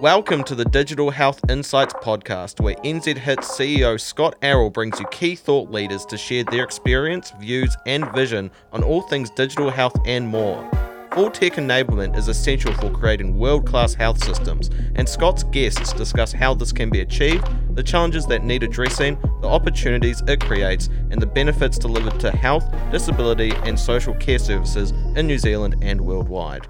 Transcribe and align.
Welcome 0.00 0.42
to 0.44 0.56
the 0.56 0.64
Digital 0.64 1.10
Health 1.10 1.40
Insights 1.48 1.94
podcast, 1.94 2.60
where 2.60 2.74
NZ 2.76 3.16
HIT 3.16 3.38
CEO 3.38 3.98
Scott 3.98 4.34
Arrol 4.42 4.68
brings 4.68 4.98
you 4.98 5.06
key 5.06 5.36
thought 5.36 5.70
leaders 5.70 6.04
to 6.06 6.18
share 6.18 6.42
their 6.42 6.64
experience, 6.64 7.32
views, 7.38 7.76
and 7.86 8.12
vision 8.12 8.50
on 8.72 8.82
all 8.82 9.02
things 9.02 9.30
digital 9.30 9.70
health 9.70 9.94
and 10.04 10.26
more. 10.26 10.68
Full 11.12 11.30
tech 11.30 11.52
enablement 11.52 12.16
is 12.18 12.26
essential 12.26 12.74
for 12.74 12.90
creating 12.90 13.38
world 13.38 13.66
class 13.66 13.94
health 13.94 14.22
systems, 14.22 14.68
and 14.96 15.08
Scott's 15.08 15.44
guests 15.44 15.92
discuss 15.92 16.32
how 16.32 16.54
this 16.54 16.72
can 16.72 16.90
be 16.90 17.00
achieved, 17.00 17.46
the 17.76 17.82
challenges 17.82 18.26
that 18.26 18.42
need 18.42 18.64
addressing, 18.64 19.16
the 19.42 19.48
opportunities 19.48 20.22
it 20.26 20.40
creates, 20.40 20.88
and 21.12 21.22
the 21.22 21.26
benefits 21.26 21.78
delivered 21.78 22.18
to 22.18 22.32
health, 22.32 22.68
disability, 22.90 23.52
and 23.62 23.78
social 23.78 24.14
care 24.14 24.40
services 24.40 24.90
in 25.14 25.28
New 25.28 25.38
Zealand 25.38 25.76
and 25.82 26.00
worldwide. 26.00 26.66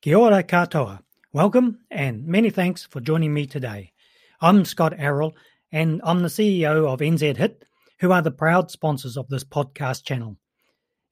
Kia 0.00 0.16
ora 0.16 0.42
katoa. 0.42 1.00
Welcome 1.32 1.80
and 1.90 2.24
many 2.24 2.50
thanks 2.50 2.84
for 2.84 3.00
joining 3.00 3.34
me 3.34 3.46
today. 3.46 3.92
I'm 4.40 4.64
Scott 4.64 4.94
Arrol 4.96 5.36
and 5.72 6.00
I'm 6.04 6.22
the 6.22 6.28
CEO 6.28 6.86
of 6.86 7.00
NZ 7.00 7.36
HIT, 7.36 7.64
who 7.98 8.12
are 8.12 8.22
the 8.22 8.30
proud 8.30 8.70
sponsors 8.70 9.16
of 9.18 9.28
this 9.28 9.42
podcast 9.42 10.04
channel. 10.04 10.38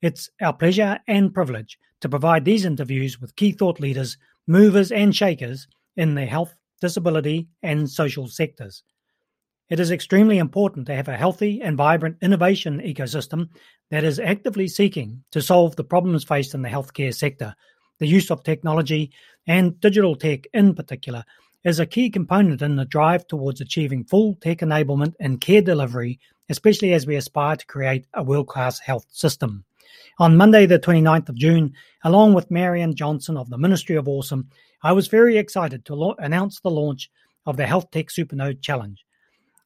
It's 0.01 0.29
our 0.41 0.53
pleasure 0.53 0.99
and 1.05 1.33
privilege 1.33 1.77
to 1.99 2.09
provide 2.09 2.45
these 2.45 2.63
interviews 2.63 3.19
with 3.19 3.35
key 3.35 3.51
thought 3.51 3.81
leaders, 3.81 4.17
movers, 4.47 4.91
and 4.91 5.13
shakers 5.13 5.67
in 5.97 6.15
the 6.15 6.25
health, 6.25 6.55
disability, 6.79 7.49
and 7.61 7.87
social 7.87 8.27
sectors. 8.27 8.83
It 9.69 9.81
is 9.81 9.91
extremely 9.91 10.37
important 10.37 10.87
to 10.87 10.95
have 10.95 11.09
a 11.09 11.17
healthy 11.17 11.61
and 11.61 11.77
vibrant 11.77 12.17
innovation 12.21 12.79
ecosystem 12.79 13.49
that 13.91 14.05
is 14.05 14.19
actively 14.19 14.69
seeking 14.69 15.23
to 15.31 15.41
solve 15.41 15.75
the 15.75 15.83
problems 15.83 16.23
faced 16.23 16.55
in 16.55 16.61
the 16.61 16.69
healthcare 16.69 17.13
sector 17.13 17.53
the 17.99 18.07
use 18.07 18.31
of 18.31 18.43
technology 18.43 19.11
and 19.47 19.79
digital 19.79 20.15
tech 20.15 20.47
in 20.53 20.75
particular 20.75 21.23
is 21.63 21.79
a 21.79 21.85
key 21.85 22.09
component 22.09 22.61
in 22.61 22.75
the 22.75 22.85
drive 22.85 23.27
towards 23.27 23.61
achieving 23.61 24.03
full 24.03 24.35
tech 24.35 24.59
enablement 24.59 25.13
in 25.19 25.37
care 25.37 25.61
delivery, 25.61 26.19
especially 26.49 26.93
as 26.93 27.07
we 27.07 27.15
aspire 27.15 27.55
to 27.55 27.65
create 27.65 28.05
a 28.13 28.23
world 28.23 28.47
class 28.47 28.79
health 28.79 29.05
system. 29.09 29.65
On 30.19 30.37
Monday, 30.37 30.65
the 30.65 30.79
29th 30.79 31.29
of 31.29 31.35
June, 31.35 31.73
along 32.03 32.33
with 32.33 32.51
Marian 32.51 32.95
Johnson 32.95 33.35
of 33.35 33.49
the 33.49 33.57
Ministry 33.57 33.95
of 33.95 34.07
Awesome, 34.07 34.49
I 34.83 34.91
was 34.91 35.07
very 35.07 35.37
excited 35.37 35.85
to 35.85 36.15
announce 36.19 36.59
the 36.59 36.69
launch 36.69 37.09
of 37.45 37.57
the 37.57 37.65
Health 37.65 37.91
Tech 37.91 38.07
Supernode 38.07 38.61
Challenge. 38.61 39.03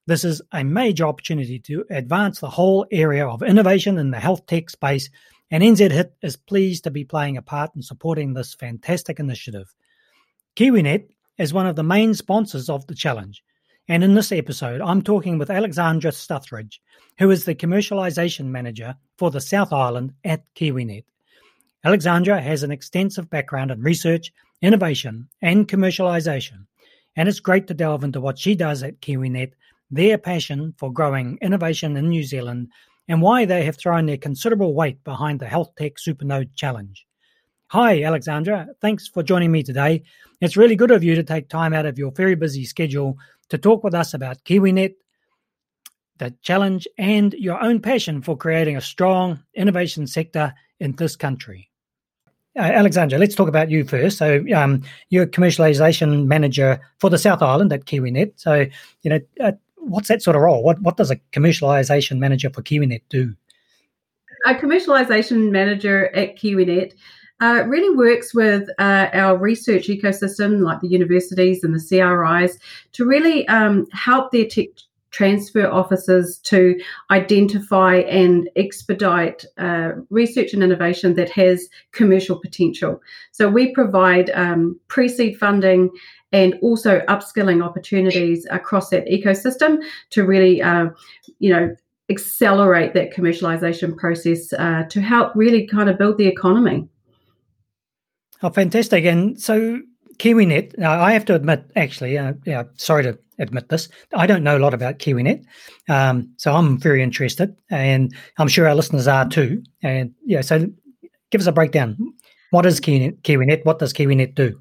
This 0.05 0.23
is 0.23 0.41
a 0.51 0.63
major 0.63 1.05
opportunity 1.05 1.59
to 1.59 1.85
advance 1.89 2.39
the 2.39 2.49
whole 2.49 2.85
area 2.91 3.27
of 3.27 3.43
innovation 3.43 3.97
in 3.97 4.09
the 4.09 4.19
health 4.19 4.45
tech 4.47 4.69
space 4.69 5.09
and 5.51 5.63
NZ 5.63 5.91
HIT 5.91 6.13
is 6.21 6.35
pleased 6.35 6.83
to 6.83 6.91
be 6.91 7.03
playing 7.03 7.37
a 7.37 7.41
part 7.41 7.71
in 7.75 7.81
supporting 7.81 8.33
this 8.33 8.53
fantastic 8.53 9.19
initiative. 9.19 9.73
KiwiNet 10.55 11.07
is 11.37 11.53
one 11.53 11.65
of 11.65 11.75
the 11.75 11.83
main 11.83 12.13
sponsors 12.13 12.69
of 12.69 12.85
the 12.87 12.95
challenge, 12.95 13.43
and 13.87 14.03
in 14.03 14.13
this 14.13 14.31
episode, 14.31 14.81
I'm 14.81 15.01
talking 15.01 15.39
with 15.39 15.49
Alexandra 15.49 16.11
Stuthridge, 16.11 16.79
who 17.17 17.31
is 17.31 17.45
the 17.45 17.55
commercialization 17.55 18.45
manager 18.45 18.95
for 19.17 19.31
the 19.31 19.41
South 19.41 19.73
Island 19.73 20.13
at 20.23 20.43
KiwiNet. 20.53 21.05
Alexandra 21.83 22.39
has 22.41 22.61
an 22.61 22.71
extensive 22.71 23.29
background 23.29 23.71
in 23.71 23.81
research, 23.81 24.31
innovation, 24.61 25.29
and 25.41 25.67
commercialization, 25.67 26.67
and 27.15 27.27
it's 27.27 27.39
great 27.39 27.67
to 27.67 27.73
delve 27.73 28.03
into 28.03 28.21
what 28.21 28.37
she 28.37 28.53
does 28.53 28.83
at 28.83 29.01
KiwiNet, 29.01 29.53
their 29.89 30.19
passion 30.19 30.75
for 30.77 30.93
growing 30.93 31.39
innovation 31.41 31.97
in 31.97 32.09
New 32.09 32.23
Zealand, 32.23 32.69
and 33.09 33.23
why 33.23 33.43
they 33.43 33.65
have 33.65 33.75
thrown 33.75 34.05
their 34.05 34.17
considerable 34.17 34.73
weight 34.73 35.03
behind 35.03 35.39
the 35.39 35.47
Health 35.47 35.71
Tech 35.75 35.95
Supernode 35.95 36.55
Challenge. 36.55 37.05
Hi, 37.67 38.03
Alexandra. 38.03 38.67
Thanks 38.81 39.07
for 39.07 39.23
joining 39.23 39.51
me 39.51 39.63
today. 39.63 40.03
It's 40.41 40.55
really 40.55 40.75
good 40.75 40.91
of 40.91 41.03
you 41.03 41.15
to 41.15 41.23
take 41.23 41.49
time 41.49 41.73
out 41.73 41.87
of 41.87 41.97
your 41.97 42.11
very 42.11 42.35
busy 42.35 42.65
schedule 42.65 43.17
to 43.49 43.57
talk 43.57 43.83
with 43.83 43.95
us 43.95 44.13
about 44.13 44.43
KiwiNet, 44.43 44.93
the 46.19 46.35
challenge, 46.43 46.87
and 46.99 47.33
your 47.33 47.61
own 47.61 47.81
passion 47.81 48.21
for 48.21 48.37
creating 48.37 48.77
a 48.77 48.81
strong 48.81 49.39
innovation 49.55 50.05
sector 50.05 50.53
in 50.79 50.93
this 50.93 51.15
country. 51.15 51.69
Uh, 52.57 52.63
Alexandra, 52.63 53.17
let's 53.17 53.35
talk 53.35 53.47
about 53.47 53.71
you 53.71 53.83
first. 53.85 54.17
So, 54.17 54.43
um, 54.55 54.83
you're 55.09 55.23
a 55.23 55.27
commercialization 55.27 56.25
manager 56.25 56.79
for 56.99 57.09
the 57.09 57.17
South 57.17 57.41
Island 57.41 57.71
at 57.73 57.85
KiwiNet. 57.85 58.33
So, 58.35 58.65
you 59.01 59.09
know, 59.09 59.19
uh, 59.39 59.51
what's 59.79 60.07
that 60.07 60.21
sort 60.21 60.35
of 60.35 60.41
role? 60.41 60.63
What 60.63 60.81
what 60.81 60.97
does 60.97 61.11
a 61.11 61.17
commercialization 61.33 62.17
manager 62.19 62.49
for 62.49 62.61
KiwiNet 62.61 63.01
do? 63.09 63.35
A 64.45 64.55
commercialization 64.55 65.51
manager 65.51 66.15
at 66.15 66.37
KiwiNet 66.37 66.93
uh, 67.41 67.63
really 67.67 67.95
works 67.95 68.33
with 68.33 68.69
uh, 68.79 69.07
our 69.13 69.37
research 69.37 69.87
ecosystem, 69.87 70.61
like 70.61 70.81
the 70.81 70.87
universities 70.87 71.63
and 71.63 71.73
the 71.73 71.79
CRIs, 71.79 72.57
to 72.93 73.05
really 73.05 73.47
um, 73.47 73.85
help 73.93 74.31
their 74.31 74.45
tech 74.45 74.67
transfer 75.11 75.67
officers 75.67 76.37
to 76.37 76.79
identify 77.09 77.95
and 77.95 78.49
expedite 78.55 79.43
uh, 79.57 79.91
research 80.09 80.53
and 80.53 80.63
innovation 80.63 81.15
that 81.15 81.29
has 81.29 81.67
commercial 81.91 82.39
potential. 82.39 83.01
So 83.31 83.49
we 83.49 83.73
provide 83.73 84.29
um, 84.31 84.79
pre-seed 84.87 85.37
funding 85.37 85.89
and 86.31 86.55
also 86.61 87.01
upskilling 87.07 87.63
opportunities 87.63 88.45
across 88.51 88.89
that 88.89 89.05
ecosystem 89.07 89.81
to 90.11 90.25
really, 90.25 90.61
uh, 90.61 90.87
you 91.39 91.51
know, 91.51 91.75
accelerate 92.09 92.93
that 92.93 93.13
commercialization 93.13 93.95
process 93.95 94.51
uh, 94.53 94.83
to 94.89 95.01
help 95.01 95.31
really 95.35 95.67
kind 95.67 95.89
of 95.89 95.97
build 95.97 96.17
the 96.17 96.27
economy. 96.27 96.87
Oh, 98.41 98.49
fantastic! 98.49 99.05
And 99.05 99.39
so 99.39 99.79
KiwiNet, 100.17 100.77
now 100.77 101.01
I 101.01 101.11
have 101.13 101.25
to 101.25 101.35
admit, 101.35 101.69
actually, 101.75 102.17
uh, 102.17 102.33
yeah, 102.45 102.63
sorry 102.75 103.03
to 103.03 103.17
admit 103.37 103.69
this, 103.69 103.89
I 104.13 104.27
don't 104.27 104.43
know 104.43 104.57
a 104.57 104.59
lot 104.59 104.73
about 104.73 104.99
KiwiNet, 104.99 105.45
um, 105.87 106.29
so 106.37 106.53
I'm 106.53 106.77
very 106.77 107.01
interested, 107.01 107.55
and 107.69 108.13
I'm 108.37 108.47
sure 108.47 108.67
our 108.67 108.75
listeners 108.75 109.07
are 109.07 109.27
too. 109.27 109.63
And 109.81 110.13
yeah, 110.25 110.41
so 110.41 110.67
give 111.31 111.41
us 111.41 111.47
a 111.47 111.51
breakdown. 111.51 111.97
What 112.51 112.65
is 112.65 112.79
KiwiNet? 112.79 113.65
What 113.65 113.79
does 113.79 113.93
KiwiNet 113.93 114.35
do? 114.35 114.59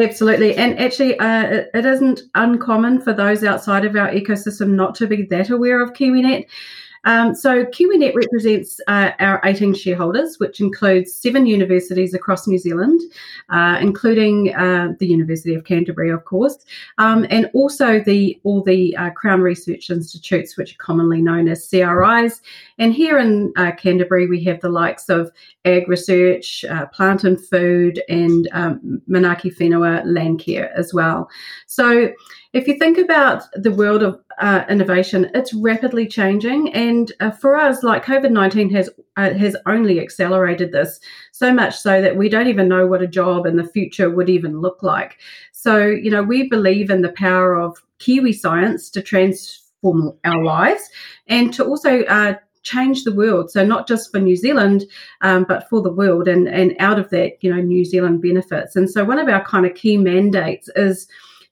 Absolutely. 0.00 0.56
And 0.56 0.78
actually, 0.78 1.18
uh, 1.18 1.42
it, 1.44 1.70
it 1.74 1.84
isn't 1.84 2.22
uncommon 2.34 3.02
for 3.02 3.12
those 3.12 3.44
outside 3.44 3.84
of 3.84 3.94
our 3.94 4.08
ecosystem 4.08 4.68
not 4.70 4.94
to 4.96 5.06
be 5.06 5.24
that 5.26 5.50
aware 5.50 5.82
of 5.82 5.92
KiwiNet. 5.92 6.46
Um, 7.04 7.34
so 7.34 7.64
KiwiNet 7.64 8.14
represents 8.14 8.80
uh, 8.86 9.10
our 9.18 9.40
18 9.44 9.74
shareholders, 9.74 10.38
which 10.38 10.60
includes 10.60 11.14
seven 11.14 11.46
universities 11.46 12.14
across 12.14 12.46
New 12.46 12.58
Zealand, 12.58 13.00
uh, 13.48 13.78
including 13.80 14.54
uh, 14.54 14.92
the 14.98 15.06
University 15.06 15.54
of 15.54 15.64
Canterbury, 15.64 16.10
of 16.10 16.24
course, 16.24 16.58
um, 16.98 17.26
and 17.30 17.50
also 17.54 18.00
the 18.00 18.38
all 18.44 18.62
the 18.62 18.96
uh, 18.96 19.10
Crown 19.10 19.40
Research 19.40 19.90
Institutes, 19.90 20.56
which 20.56 20.74
are 20.74 20.78
commonly 20.78 21.20
known 21.20 21.48
as 21.48 21.68
CRIs. 21.68 22.40
And 22.78 22.94
here 22.94 23.18
in 23.18 23.52
uh, 23.56 23.72
Canterbury, 23.72 24.26
we 24.26 24.42
have 24.44 24.60
the 24.60 24.68
likes 24.68 25.08
of 25.08 25.30
Ag 25.64 25.88
Research, 25.88 26.64
uh, 26.64 26.86
Plant 26.86 27.24
and 27.24 27.40
Food, 27.44 28.02
and 28.08 28.48
um, 28.52 29.02
Manaaki 29.08 29.56
Whenua 29.56 30.04
Landcare 30.04 30.70
as 30.76 30.94
well. 30.94 31.28
So 31.66 32.12
if 32.52 32.68
you 32.68 32.78
think 32.78 32.98
about 32.98 33.44
the 33.54 33.70
world 33.70 34.02
of 34.02 34.20
uh, 34.42 34.64
innovation, 34.68 35.30
it's 35.34 35.54
rapidly 35.54 36.06
changing, 36.06 36.74
and 36.74 37.12
uh, 37.20 37.30
for 37.30 37.56
us, 37.56 37.82
like 37.82 38.04
COVID 38.04 38.32
nineteen 38.32 38.68
has 38.70 38.90
uh, 39.16 39.32
has 39.34 39.56
only 39.66 40.00
accelerated 40.00 40.72
this 40.72 41.00
so 41.30 41.54
much 41.54 41.74
so 41.78 42.02
that 42.02 42.16
we 42.16 42.28
don't 42.28 42.48
even 42.48 42.68
know 42.68 42.86
what 42.86 43.02
a 43.02 43.06
job 43.20 43.46
in 43.46 43.56
the 43.56 43.72
future 43.76 44.10
would 44.10 44.28
even 44.28 44.60
look 44.60 44.82
like. 44.82 45.18
So, 45.52 45.86
you 45.86 46.10
know, 46.10 46.22
we 46.22 46.48
believe 46.48 46.90
in 46.90 47.02
the 47.02 47.12
power 47.12 47.56
of 47.56 47.82
Kiwi 47.98 48.32
science 48.32 48.90
to 48.90 49.00
transform 49.00 50.12
our 50.24 50.42
lives 50.42 50.90
and 51.28 51.54
to 51.54 51.64
also 51.64 52.02
uh, 52.04 52.34
change 52.62 53.04
the 53.04 53.14
world. 53.14 53.50
So 53.50 53.64
not 53.64 53.88
just 53.88 54.10
for 54.10 54.20
New 54.20 54.36
Zealand, 54.36 54.84
um, 55.20 55.44
but 55.48 55.68
for 55.68 55.82
the 55.82 55.92
world, 55.92 56.26
and 56.28 56.48
and 56.48 56.74
out 56.78 56.98
of 56.98 57.10
that, 57.10 57.32
you 57.42 57.54
know, 57.54 57.62
New 57.62 57.84
Zealand 57.84 58.22
benefits. 58.22 58.76
And 58.76 58.90
so 58.90 59.04
one 59.04 59.20
of 59.20 59.28
our 59.28 59.44
kind 59.44 59.66
of 59.66 59.74
key 59.74 59.96
mandates 59.96 60.68
is 60.74 61.06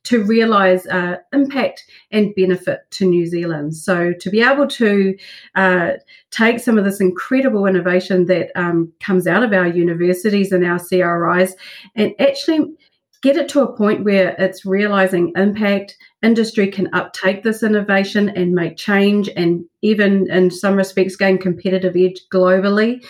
to 0.04 0.24
realize 0.24 0.86
uh, 0.86 1.16
impact 1.32 1.84
and 2.10 2.34
benefit 2.34 2.80
to 2.90 3.06
New 3.06 3.26
Zealand. 3.26 3.76
So, 3.76 4.12
to 4.18 4.30
be 4.30 4.42
able 4.42 4.66
to 4.68 5.16
uh, 5.54 5.90
take 6.30 6.60
some 6.60 6.78
of 6.78 6.84
this 6.84 7.00
incredible 7.00 7.66
innovation 7.66 8.26
that 8.26 8.50
um, 8.54 8.92
comes 9.00 9.26
out 9.26 9.42
of 9.42 9.52
our 9.52 9.66
universities 9.66 10.52
and 10.52 10.64
our 10.64 10.78
CRIs 10.78 11.54
and 11.94 12.14
actually 12.18 12.74
get 13.22 13.36
it 13.36 13.48
to 13.50 13.60
a 13.60 13.76
point 13.76 14.04
where 14.04 14.34
it's 14.38 14.64
realizing 14.64 15.32
impact 15.36 15.96
industry 16.22 16.68
can 16.68 16.92
uptake 16.94 17.42
this 17.42 17.62
innovation 17.62 18.30
and 18.30 18.54
make 18.54 18.76
change 18.76 19.28
and 19.36 19.64
even 19.82 20.30
in 20.30 20.50
some 20.50 20.74
respects 20.74 21.16
gain 21.16 21.38
competitive 21.38 21.96
edge 21.96 22.20
globally 22.32 23.04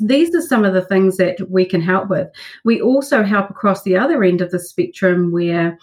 these 0.00 0.34
are 0.34 0.42
some 0.42 0.64
of 0.64 0.74
the 0.74 0.84
things 0.84 1.16
that 1.16 1.36
we 1.50 1.64
can 1.64 1.80
help 1.80 2.08
with 2.08 2.28
we 2.64 2.80
also 2.80 3.22
help 3.22 3.50
across 3.50 3.82
the 3.82 3.96
other 3.96 4.22
end 4.24 4.40
of 4.40 4.50
the 4.50 4.58
spectrum 4.58 5.30
where 5.32 5.78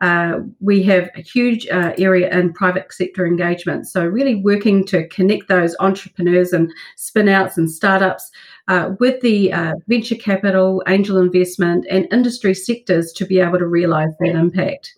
Uh, 0.00 0.40
we 0.60 0.82
have 0.82 1.10
a 1.14 1.22
huge 1.22 1.66
uh, 1.68 1.92
area 1.98 2.30
in 2.30 2.52
private 2.52 2.92
sector 2.92 3.26
engagement. 3.26 3.88
So, 3.88 4.04
really 4.04 4.34
working 4.34 4.84
to 4.86 5.08
connect 5.08 5.48
those 5.48 5.74
entrepreneurs 5.80 6.52
and 6.52 6.70
spin 6.96 7.28
outs 7.28 7.56
and 7.56 7.70
startups 7.70 8.30
uh, 8.68 8.90
with 9.00 9.20
the 9.22 9.52
uh, 9.52 9.74
venture 9.88 10.16
capital, 10.16 10.82
angel 10.86 11.18
investment, 11.18 11.86
and 11.90 12.06
industry 12.12 12.54
sectors 12.54 13.12
to 13.12 13.24
be 13.24 13.40
able 13.40 13.58
to 13.58 13.66
realize 13.66 14.10
that 14.20 14.34
impact. 14.34 14.94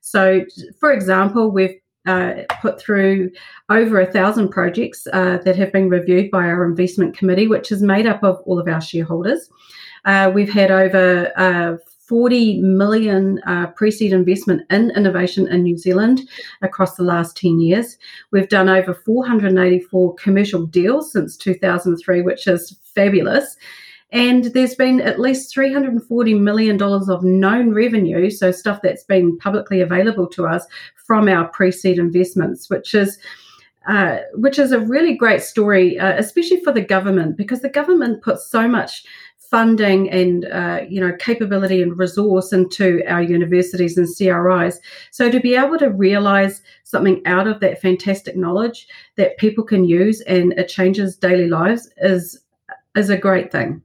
So, 0.00 0.44
for 0.80 0.92
example, 0.92 1.50
we've 1.50 1.78
uh, 2.06 2.44
put 2.62 2.80
through 2.80 3.30
over 3.68 4.00
a 4.00 4.10
thousand 4.10 4.48
projects 4.48 5.06
uh, 5.12 5.38
that 5.44 5.56
have 5.56 5.72
been 5.72 5.90
reviewed 5.90 6.30
by 6.30 6.46
our 6.46 6.64
investment 6.64 7.16
committee, 7.16 7.46
which 7.46 7.70
is 7.70 7.82
made 7.82 8.06
up 8.06 8.22
of 8.24 8.40
all 8.46 8.58
of 8.58 8.66
our 8.66 8.80
shareholders. 8.80 9.50
Uh, 10.06 10.30
we've 10.34 10.52
had 10.52 10.70
over 10.70 11.30
uh, 11.36 11.76
40 12.08 12.62
million 12.62 13.40
uh, 13.46 13.66
pre-seed 13.68 14.12
investment 14.12 14.62
in 14.70 14.90
innovation 14.96 15.46
in 15.48 15.62
New 15.62 15.76
Zealand 15.76 16.22
across 16.62 16.96
the 16.96 17.02
last 17.02 17.36
10 17.36 17.60
years. 17.60 17.98
We've 18.30 18.48
done 18.48 18.68
over 18.68 18.94
484 18.94 20.14
commercial 20.14 20.64
deals 20.66 21.12
since 21.12 21.36
2003, 21.36 22.22
which 22.22 22.46
is 22.46 22.78
fabulous. 22.94 23.56
And 24.10 24.44
there's 24.46 24.74
been 24.74 25.02
at 25.02 25.20
least 25.20 25.54
$340 25.54 26.40
million 26.40 26.80
of 26.82 27.22
known 27.22 27.74
revenue, 27.74 28.30
so 28.30 28.50
stuff 28.50 28.80
that's 28.82 29.04
been 29.04 29.36
publicly 29.36 29.82
available 29.82 30.26
to 30.28 30.46
us 30.46 30.66
from 31.06 31.28
our 31.28 31.48
pre-seed 31.48 31.98
investments, 31.98 32.70
which 32.70 32.94
is 32.94 33.18
uh, 33.86 34.18
which 34.34 34.58
is 34.58 34.70
a 34.70 34.80
really 34.80 35.14
great 35.14 35.42
story, 35.42 35.98
uh, 35.98 36.12
especially 36.18 36.62
for 36.62 36.72
the 36.72 36.80
government, 36.80 37.38
because 37.38 37.62
the 37.62 37.70
government 37.70 38.22
puts 38.22 38.46
so 38.46 38.68
much 38.68 39.02
funding 39.50 40.10
and 40.10 40.44
uh, 40.46 40.80
you 40.88 41.00
know 41.00 41.16
capability 41.18 41.82
and 41.82 41.98
resource 41.98 42.52
into 42.52 43.02
our 43.06 43.22
universities 43.22 43.96
and 43.96 44.08
CRIs. 44.08 44.80
So 45.10 45.30
to 45.30 45.40
be 45.40 45.54
able 45.54 45.78
to 45.78 45.90
realize 45.90 46.62
something 46.84 47.22
out 47.26 47.46
of 47.46 47.60
that 47.60 47.80
fantastic 47.80 48.36
knowledge 48.36 48.88
that 49.16 49.38
people 49.38 49.64
can 49.64 49.84
use 49.84 50.20
and 50.22 50.52
it 50.52 50.68
changes 50.68 51.16
daily 51.16 51.48
lives 51.48 51.88
is 51.98 52.40
is 52.96 53.10
a 53.10 53.16
great 53.16 53.50
thing. 53.50 53.82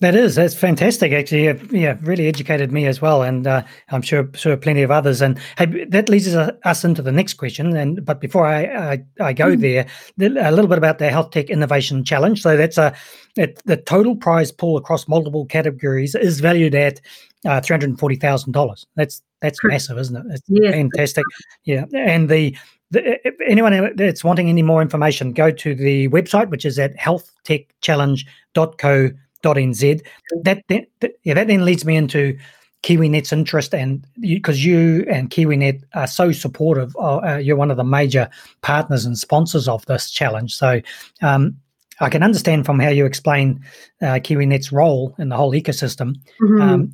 That 0.00 0.16
is 0.16 0.34
that's 0.34 0.56
fantastic. 0.56 1.12
Actually, 1.12 1.56
yeah, 1.70 1.96
really 2.02 2.26
educated 2.26 2.72
me 2.72 2.86
as 2.86 3.00
well, 3.00 3.22
and 3.22 3.46
uh, 3.46 3.62
I'm 3.90 4.02
sure 4.02 4.28
sure 4.34 4.56
plenty 4.56 4.82
of 4.82 4.90
others. 4.90 5.22
And 5.22 5.38
hey, 5.56 5.84
that 5.84 6.08
leads 6.08 6.34
us 6.34 6.84
into 6.84 7.00
the 7.00 7.12
next 7.12 7.34
question. 7.34 7.76
And 7.76 8.04
but 8.04 8.20
before 8.20 8.44
I 8.44 8.64
I, 8.64 9.04
I 9.20 9.32
go 9.32 9.54
mm. 9.54 9.60
there, 9.60 9.86
a 10.20 10.50
little 10.50 10.66
bit 10.66 10.78
about 10.78 10.98
the 10.98 11.10
Health 11.10 11.30
Tech 11.30 11.48
Innovation 11.48 12.04
Challenge. 12.04 12.42
So 12.42 12.56
that's 12.56 12.76
a 12.76 12.92
it, 13.36 13.62
the 13.66 13.76
total 13.76 14.16
prize 14.16 14.50
pool 14.50 14.76
across 14.76 15.06
multiple 15.06 15.46
categories 15.46 16.16
is 16.16 16.40
valued 16.40 16.74
at 16.74 17.00
uh, 17.46 17.60
three 17.60 17.74
hundred 17.74 17.96
forty 17.96 18.16
thousand 18.16 18.50
dollars. 18.50 18.84
That's 18.96 19.22
that's 19.42 19.60
massive, 19.62 19.96
isn't 19.98 20.16
it? 20.16 20.24
It's 20.28 20.42
yes. 20.48 20.74
fantastic. 20.74 21.24
Yeah, 21.64 21.84
and 21.94 22.28
the 22.28 22.56
if 22.90 23.36
anyone 23.46 23.94
that's 23.94 24.24
wanting 24.24 24.48
any 24.48 24.62
more 24.62 24.82
information, 24.82 25.32
go 25.32 25.52
to 25.52 25.72
the 25.72 26.08
website, 26.08 26.50
which 26.50 26.64
is 26.64 26.80
at 26.80 26.96
healthtechchallenge.co 26.96 29.10
nz. 29.52 30.02
That, 30.42 30.62
that, 30.68 30.86
that, 31.00 31.12
yeah, 31.24 31.34
that 31.34 31.46
then 31.46 31.64
leads 31.64 31.84
me 31.84 31.96
into 31.96 32.38
KiwiNet's 32.82 33.32
interest, 33.32 33.74
and 33.74 34.06
because 34.20 34.64
you, 34.64 34.78
you, 34.78 35.06
and 35.08 35.30
KiwiNet 35.30 35.82
are 35.94 36.06
so 36.06 36.32
supportive, 36.32 36.94
uh, 36.96 37.38
you're 37.42 37.56
one 37.56 37.70
of 37.70 37.78
the 37.78 37.84
major 37.84 38.28
partners 38.60 39.06
and 39.06 39.16
sponsors 39.18 39.68
of 39.68 39.86
this 39.86 40.10
challenge. 40.10 40.54
So 40.54 40.82
um, 41.22 41.56
I 42.00 42.10
can 42.10 42.22
understand 42.22 42.66
from 42.66 42.78
how 42.80 42.90
you 42.90 43.06
explain 43.06 43.64
uh, 44.02 44.20
KiwiNet's 44.20 44.70
role 44.70 45.14
in 45.18 45.30
the 45.30 45.36
whole 45.36 45.52
ecosystem. 45.52 46.16
Mm-hmm. 46.42 46.60
Um, 46.60 46.92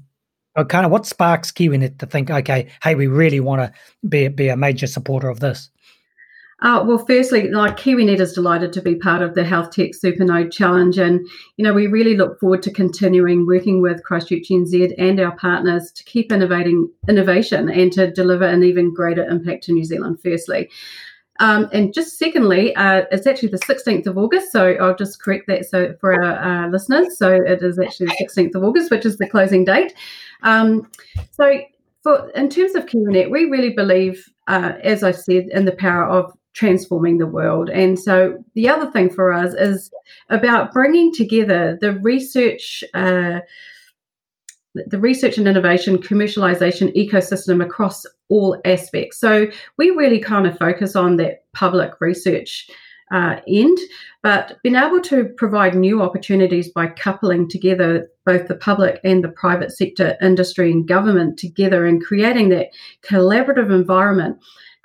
kind 0.68 0.84
of 0.84 0.92
what 0.92 1.06
sparks 1.06 1.50
KiwiNet 1.50 1.98
to 1.98 2.06
think, 2.06 2.30
okay, 2.30 2.68
hey, 2.82 2.94
we 2.94 3.06
really 3.06 3.40
want 3.40 3.62
to 3.62 3.72
be 4.08 4.28
be 4.28 4.48
a 4.48 4.56
major 4.56 4.86
supporter 4.86 5.28
of 5.28 5.40
this. 5.40 5.70
Uh, 6.62 6.84
well, 6.86 6.98
firstly, 6.98 7.50
like 7.50 7.78
KiwiNet 7.78 8.20
is 8.20 8.34
delighted 8.34 8.72
to 8.74 8.82
be 8.82 8.94
part 8.94 9.22
of 9.22 9.34
the 9.34 9.44
Health 9.44 9.70
Tech 9.70 9.92
Supernode 9.92 10.52
Challenge, 10.52 10.98
and 10.98 11.26
you 11.56 11.64
know 11.64 11.72
we 11.72 11.86
really 11.86 12.16
look 12.16 12.38
forward 12.38 12.62
to 12.64 12.70
continuing 12.70 13.46
working 13.46 13.80
with 13.80 14.04
Christchurch 14.04 14.48
NZ 14.50 14.94
and 14.98 15.20
our 15.20 15.34
partners 15.36 15.90
to 15.92 16.04
keep 16.04 16.30
innovating 16.30 16.90
innovation 17.08 17.70
and 17.70 17.90
to 17.92 18.10
deliver 18.10 18.44
an 18.44 18.62
even 18.62 18.92
greater 18.92 19.24
impact 19.24 19.64
to 19.64 19.72
New 19.72 19.84
Zealand. 19.84 20.18
Firstly, 20.22 20.68
um, 21.40 21.70
and 21.72 21.94
just 21.94 22.18
secondly, 22.18 22.76
uh, 22.76 23.04
it's 23.10 23.26
actually 23.26 23.48
the 23.48 23.58
16th 23.60 24.06
of 24.06 24.18
August, 24.18 24.52
so 24.52 24.72
I'll 24.72 24.94
just 24.94 25.22
correct 25.22 25.46
that 25.48 25.64
so 25.64 25.94
for 25.98 26.12
our 26.22 26.66
uh, 26.66 26.68
listeners. 26.68 27.16
So 27.16 27.32
it 27.32 27.62
is 27.62 27.78
actually 27.78 28.06
the 28.06 28.26
16th 28.26 28.54
of 28.54 28.62
August, 28.62 28.90
which 28.90 29.06
is 29.06 29.16
the 29.16 29.28
closing 29.28 29.64
date. 29.64 29.94
Um, 30.42 30.90
so 31.32 31.60
for 32.02 32.28
in 32.30 32.50
terms 32.50 32.74
of 32.74 32.84
KiwiNet, 32.84 33.30
we 33.30 33.46
really 33.46 33.70
believe, 33.70 34.28
uh, 34.48 34.74
as 34.82 35.02
I 35.02 35.12
said, 35.12 35.48
in 35.50 35.64
the 35.64 35.72
power 35.72 36.04
of 36.06 36.30
transforming 36.52 37.18
the 37.18 37.26
world. 37.26 37.70
And 37.70 37.98
so 37.98 38.42
the 38.54 38.68
other 38.68 38.90
thing 38.90 39.10
for 39.10 39.32
us 39.32 39.54
is 39.54 39.90
about 40.28 40.72
bringing 40.72 41.12
together 41.12 41.78
the 41.80 41.98
research. 42.00 42.84
Uh, 42.94 43.40
the 44.86 45.00
research 45.00 45.36
and 45.36 45.48
innovation 45.48 45.98
commercialization 45.98 46.94
ecosystem 46.94 47.60
across 47.60 48.06
all 48.28 48.56
aspects. 48.64 49.18
So 49.18 49.48
we 49.78 49.90
really 49.90 50.20
kind 50.20 50.46
of 50.46 50.56
focus 50.56 50.94
on 50.94 51.16
that 51.16 51.44
public 51.54 52.00
research 52.00 52.70
uh, 53.10 53.40
end, 53.48 53.76
but 54.22 54.58
being 54.62 54.76
able 54.76 55.00
to 55.00 55.24
provide 55.36 55.74
new 55.74 56.00
opportunities 56.00 56.70
by 56.70 56.86
coupling 56.86 57.48
together 57.48 58.08
both 58.24 58.46
the 58.46 58.54
public 58.54 59.00
and 59.02 59.24
the 59.24 59.30
private 59.30 59.72
sector, 59.72 60.16
industry 60.22 60.70
and 60.70 60.86
government 60.86 61.36
together 61.36 61.86
and 61.86 62.04
creating 62.04 62.50
that 62.50 62.68
collaborative 63.02 63.72
environment 63.72 64.38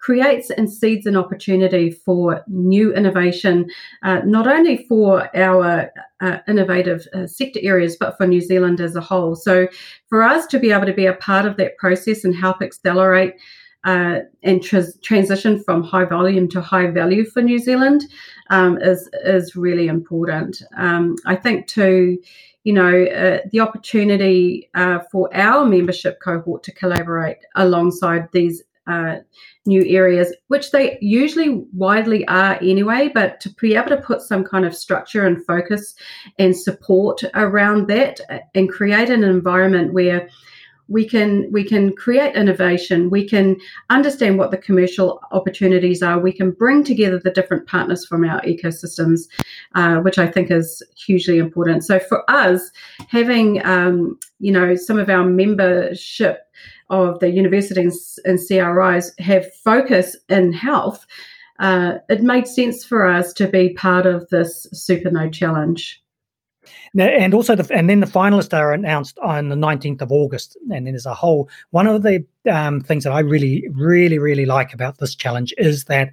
creates 0.05 0.51
and 0.51 0.71
seeds 0.71 1.07
an 1.07 1.17
opportunity 1.17 1.89
for 1.89 2.43
new 2.47 2.93
innovation, 2.93 3.67
uh, 4.03 4.21
not 4.23 4.45
only 4.45 4.85
for 4.85 5.35
our 5.35 5.91
uh, 6.21 6.37
innovative 6.47 7.07
uh, 7.15 7.25
sector 7.25 7.59
areas, 7.63 7.97
but 7.99 8.15
for 8.15 8.27
New 8.27 8.39
Zealand 8.39 8.79
as 8.79 8.95
a 8.95 9.01
whole. 9.01 9.35
So, 9.35 9.67
for 10.07 10.21
us 10.21 10.45
to 10.47 10.59
be 10.59 10.71
able 10.71 10.85
to 10.85 10.93
be 10.93 11.07
a 11.07 11.13
part 11.13 11.47
of 11.47 11.57
that 11.57 11.77
process 11.77 12.23
and 12.23 12.35
help 12.35 12.61
accelerate 12.61 13.33
uh, 13.83 14.19
and 14.43 14.63
transition 15.01 15.63
from 15.63 15.81
high 15.81 16.05
volume 16.05 16.47
to 16.49 16.61
high 16.61 16.87
value 16.91 17.25
for 17.25 17.41
New 17.41 17.57
Zealand 17.57 18.03
um, 18.51 18.77
is 18.81 19.09
is 19.23 19.55
really 19.55 19.87
important. 19.87 20.61
Um, 20.77 21.15
I 21.25 21.35
think 21.35 21.65
too, 21.65 22.19
you 22.63 22.73
know, 22.73 23.05
uh, 23.05 23.39
the 23.51 23.59
opportunity 23.59 24.69
uh, 24.75 24.99
for 25.11 25.35
our 25.35 25.65
membership 25.65 26.19
cohort 26.19 26.61
to 26.63 26.71
collaborate 26.71 27.37
alongside 27.55 28.29
these 28.33 28.61
uh, 28.87 29.17
new 29.65 29.83
areas, 29.85 30.33
which 30.47 30.71
they 30.71 30.97
usually 31.01 31.65
widely 31.73 32.27
are 32.27 32.55
anyway, 32.61 33.09
but 33.13 33.39
to 33.41 33.49
be 33.55 33.75
able 33.75 33.89
to 33.89 33.97
put 33.97 34.21
some 34.21 34.43
kind 34.43 34.65
of 34.65 34.75
structure 34.75 35.25
and 35.25 35.45
focus 35.45 35.95
and 36.39 36.55
support 36.55 37.23
around 37.33 37.87
that 37.87 38.19
and 38.53 38.69
create 38.69 39.09
an 39.09 39.23
environment 39.23 39.93
where 39.93 40.29
we 40.87 41.03
can 41.03 41.51
we 41.51 41.63
can 41.63 41.95
create 41.95 42.35
innovation 42.35 43.09
we 43.09 43.27
can 43.27 43.57
understand 43.89 44.37
what 44.37 44.51
the 44.51 44.57
commercial 44.57 45.19
opportunities 45.31 46.03
are 46.03 46.19
we 46.19 46.31
can 46.31 46.51
bring 46.51 46.83
together 46.83 47.17
the 47.17 47.31
different 47.31 47.65
partners 47.65 48.05
from 48.05 48.23
our 48.23 48.39
ecosystems 48.41 49.21
uh, 49.73 49.95
which 50.01 50.19
i 50.19 50.27
think 50.27 50.51
is 50.51 50.83
hugely 51.05 51.37
important. 51.37 51.83
So 51.83 51.99
for 51.99 52.29
us 52.29 52.71
having 53.09 53.65
um, 53.65 54.17
you 54.39 54.51
know 54.51 54.75
some 54.75 54.99
of 54.99 55.09
our 55.09 55.23
membership 55.23 56.41
of 56.89 57.19
the 57.19 57.29
universities 57.29 58.19
and 58.25 58.39
CRIs 58.39 59.13
have 59.19 59.53
focus 59.63 60.15
in 60.29 60.53
health, 60.53 61.05
uh, 61.59 61.95
it 62.09 62.21
made 62.21 62.47
sense 62.47 62.83
for 62.83 63.05
us 63.05 63.33
to 63.33 63.47
be 63.47 63.73
part 63.73 64.05
of 64.05 64.27
this 64.29 64.67
Supernode 64.73 65.33
Challenge. 65.33 66.01
Now, 66.93 67.05
and 67.05 67.33
also, 67.33 67.55
the, 67.55 67.71
and 67.73 67.89
then 67.89 67.99
the 67.99 68.07
finalists 68.07 68.57
are 68.57 68.73
announced 68.73 69.19
on 69.19 69.49
the 69.49 69.55
19th 69.55 70.01
of 70.01 70.11
August. 70.11 70.57
And 70.69 70.71
then 70.71 70.93
there's 70.93 71.05
a 71.05 71.13
whole 71.13 71.49
one 71.71 71.87
of 71.87 72.03
the 72.03 72.25
um, 72.49 72.81
things 72.81 73.03
that 73.03 73.13
I 73.13 73.19
really, 73.19 73.67
really, 73.71 74.17
really 74.17 74.45
like 74.45 74.73
about 74.73 74.97
this 74.97 75.15
challenge 75.15 75.53
is 75.57 75.85
that 75.85 76.11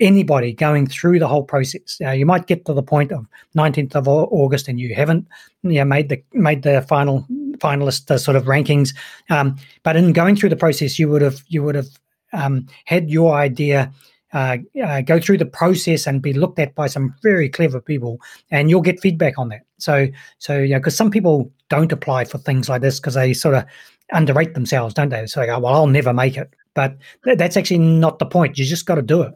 anybody 0.00 0.52
going 0.52 0.86
through 0.86 1.18
the 1.18 1.26
whole 1.26 1.42
process. 1.42 1.98
you 2.00 2.24
might 2.24 2.46
get 2.46 2.64
to 2.66 2.72
the 2.72 2.82
point 2.82 3.10
of 3.10 3.26
19th 3.56 3.96
of 3.96 4.06
August 4.06 4.68
and 4.68 4.78
you 4.78 4.94
haven't 4.94 5.26
you 5.62 5.72
know, 5.72 5.84
made 5.84 6.08
the 6.08 6.22
made 6.32 6.62
the 6.62 6.82
final 6.82 7.26
finalist 7.58 8.10
uh, 8.10 8.18
sort 8.18 8.36
of 8.36 8.44
rankings, 8.44 8.94
um, 9.30 9.56
but 9.82 9.96
in 9.96 10.12
going 10.12 10.36
through 10.36 10.48
the 10.48 10.56
process, 10.56 10.98
you 10.98 11.08
would 11.08 11.22
have 11.22 11.42
you 11.48 11.62
would 11.62 11.74
have 11.74 11.88
um, 12.32 12.66
had 12.84 13.10
your 13.10 13.34
idea. 13.34 13.92
Uh, 14.34 14.58
uh, 14.84 15.00
go 15.00 15.18
through 15.18 15.38
the 15.38 15.46
process 15.46 16.06
and 16.06 16.20
be 16.20 16.34
looked 16.34 16.58
at 16.58 16.74
by 16.74 16.86
some 16.86 17.14
very 17.22 17.48
clever 17.48 17.80
people, 17.80 18.20
and 18.50 18.68
you'll 18.68 18.82
get 18.82 19.00
feedback 19.00 19.38
on 19.38 19.48
that. 19.48 19.62
So, 19.78 20.06
so 20.36 20.58
yeah, 20.58 20.76
because 20.76 20.94
some 20.94 21.10
people 21.10 21.50
don't 21.70 21.90
apply 21.92 22.26
for 22.26 22.36
things 22.36 22.68
like 22.68 22.82
this 22.82 23.00
because 23.00 23.14
they 23.14 23.32
sort 23.32 23.54
of 23.54 23.64
underrate 24.12 24.52
themselves, 24.52 24.92
don't 24.92 25.08
they? 25.08 25.26
So, 25.26 25.40
they 25.40 25.46
go, 25.46 25.58
well, 25.58 25.74
I'll 25.74 25.86
never 25.86 26.12
make 26.12 26.36
it. 26.36 26.52
But 26.74 26.98
th- 27.24 27.38
that's 27.38 27.56
actually 27.56 27.78
not 27.78 28.18
the 28.18 28.26
point. 28.26 28.58
You 28.58 28.66
just 28.66 28.84
got 28.84 28.96
to 28.96 29.02
do 29.02 29.22
it. 29.22 29.32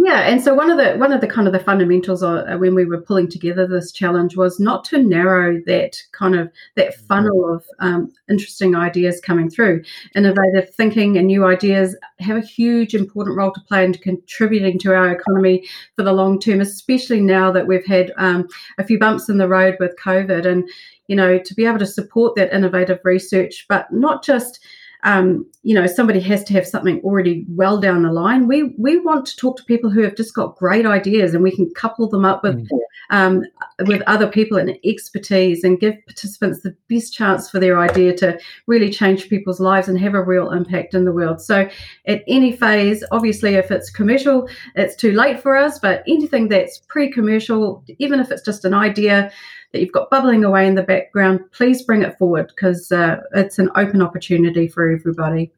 Yeah, 0.00 0.28
and 0.28 0.40
so 0.40 0.54
one 0.54 0.70
of 0.70 0.76
the 0.76 0.94
one 0.96 1.12
of 1.12 1.20
the 1.20 1.26
kind 1.26 1.48
of 1.48 1.52
the 1.52 1.58
fundamentals 1.58 2.22
of, 2.22 2.46
uh, 2.46 2.56
when 2.56 2.76
we 2.76 2.84
were 2.84 3.00
pulling 3.00 3.28
together 3.28 3.66
this 3.66 3.90
challenge 3.90 4.36
was 4.36 4.60
not 4.60 4.84
to 4.84 5.02
narrow 5.02 5.60
that 5.66 6.00
kind 6.12 6.36
of 6.36 6.52
that 6.76 6.94
mm-hmm. 6.94 7.06
funnel 7.06 7.52
of 7.52 7.64
um, 7.80 8.12
interesting 8.30 8.76
ideas 8.76 9.20
coming 9.20 9.50
through. 9.50 9.82
Innovative 10.14 10.72
thinking 10.72 11.16
and 11.16 11.26
new 11.26 11.44
ideas 11.44 11.96
have 12.20 12.36
a 12.36 12.46
huge 12.46 12.94
important 12.94 13.36
role 13.36 13.50
to 13.52 13.60
play 13.62 13.84
in 13.84 13.92
contributing 13.92 14.78
to 14.80 14.94
our 14.94 15.10
economy 15.10 15.66
for 15.96 16.04
the 16.04 16.12
long 16.12 16.38
term, 16.38 16.60
especially 16.60 17.20
now 17.20 17.50
that 17.50 17.66
we've 17.66 17.86
had 17.86 18.12
um, 18.18 18.46
a 18.78 18.84
few 18.84 19.00
bumps 19.00 19.28
in 19.28 19.38
the 19.38 19.48
road 19.48 19.76
with 19.80 19.98
COVID, 19.98 20.46
and 20.46 20.68
you 21.08 21.16
know 21.16 21.38
to 21.40 21.54
be 21.54 21.64
able 21.64 21.80
to 21.80 21.86
support 21.86 22.36
that 22.36 22.54
innovative 22.54 23.00
research, 23.02 23.66
but 23.68 23.92
not 23.92 24.22
just 24.22 24.60
um, 25.04 25.46
you 25.62 25.74
know, 25.74 25.86
somebody 25.86 26.20
has 26.20 26.42
to 26.44 26.52
have 26.54 26.66
something 26.66 27.00
already 27.02 27.44
well 27.48 27.78
down 27.78 28.02
the 28.02 28.12
line. 28.12 28.48
We 28.48 28.74
we 28.78 28.98
want 28.98 29.26
to 29.26 29.36
talk 29.36 29.56
to 29.58 29.64
people 29.64 29.90
who 29.90 30.02
have 30.02 30.16
just 30.16 30.34
got 30.34 30.56
great 30.56 30.86
ideas, 30.86 31.34
and 31.34 31.42
we 31.42 31.54
can 31.54 31.70
couple 31.74 32.08
them 32.08 32.24
up 32.24 32.42
with 32.42 32.56
mm. 32.56 32.78
um, 33.10 33.44
with 33.86 34.02
other 34.06 34.26
people 34.26 34.56
and 34.58 34.76
expertise, 34.84 35.62
and 35.62 35.78
give 35.78 35.94
participants 36.06 36.62
the 36.62 36.74
best 36.88 37.14
chance 37.14 37.48
for 37.48 37.60
their 37.60 37.78
idea 37.78 38.16
to 38.16 38.38
really 38.66 38.90
change 38.90 39.28
people's 39.28 39.60
lives 39.60 39.88
and 39.88 40.00
have 40.00 40.14
a 40.14 40.22
real 40.22 40.50
impact 40.50 40.94
in 40.94 41.04
the 41.04 41.12
world. 41.12 41.40
So, 41.40 41.68
at 42.06 42.24
any 42.26 42.52
phase, 42.52 43.04
obviously, 43.12 43.54
if 43.54 43.70
it's 43.70 43.90
commercial, 43.90 44.48
it's 44.74 44.96
too 44.96 45.12
late 45.12 45.40
for 45.40 45.56
us. 45.56 45.78
But 45.78 46.02
anything 46.08 46.48
that's 46.48 46.78
pre-commercial, 46.88 47.84
even 47.98 48.18
if 48.18 48.30
it's 48.32 48.42
just 48.42 48.64
an 48.64 48.74
idea 48.74 49.30
that 49.72 49.80
you've 49.80 49.92
got 49.92 50.10
bubbling 50.10 50.44
away 50.44 50.66
in 50.66 50.74
the 50.74 50.82
background, 50.82 51.40
please 51.52 51.82
bring 51.82 52.02
it 52.02 52.16
forward 52.18 52.48
because 52.48 52.90
uh, 52.90 53.20
it's 53.34 53.58
an 53.58 53.70
open 53.76 54.00
opportunity 54.02 54.68
for 54.68 54.90
everybody. 54.90 55.52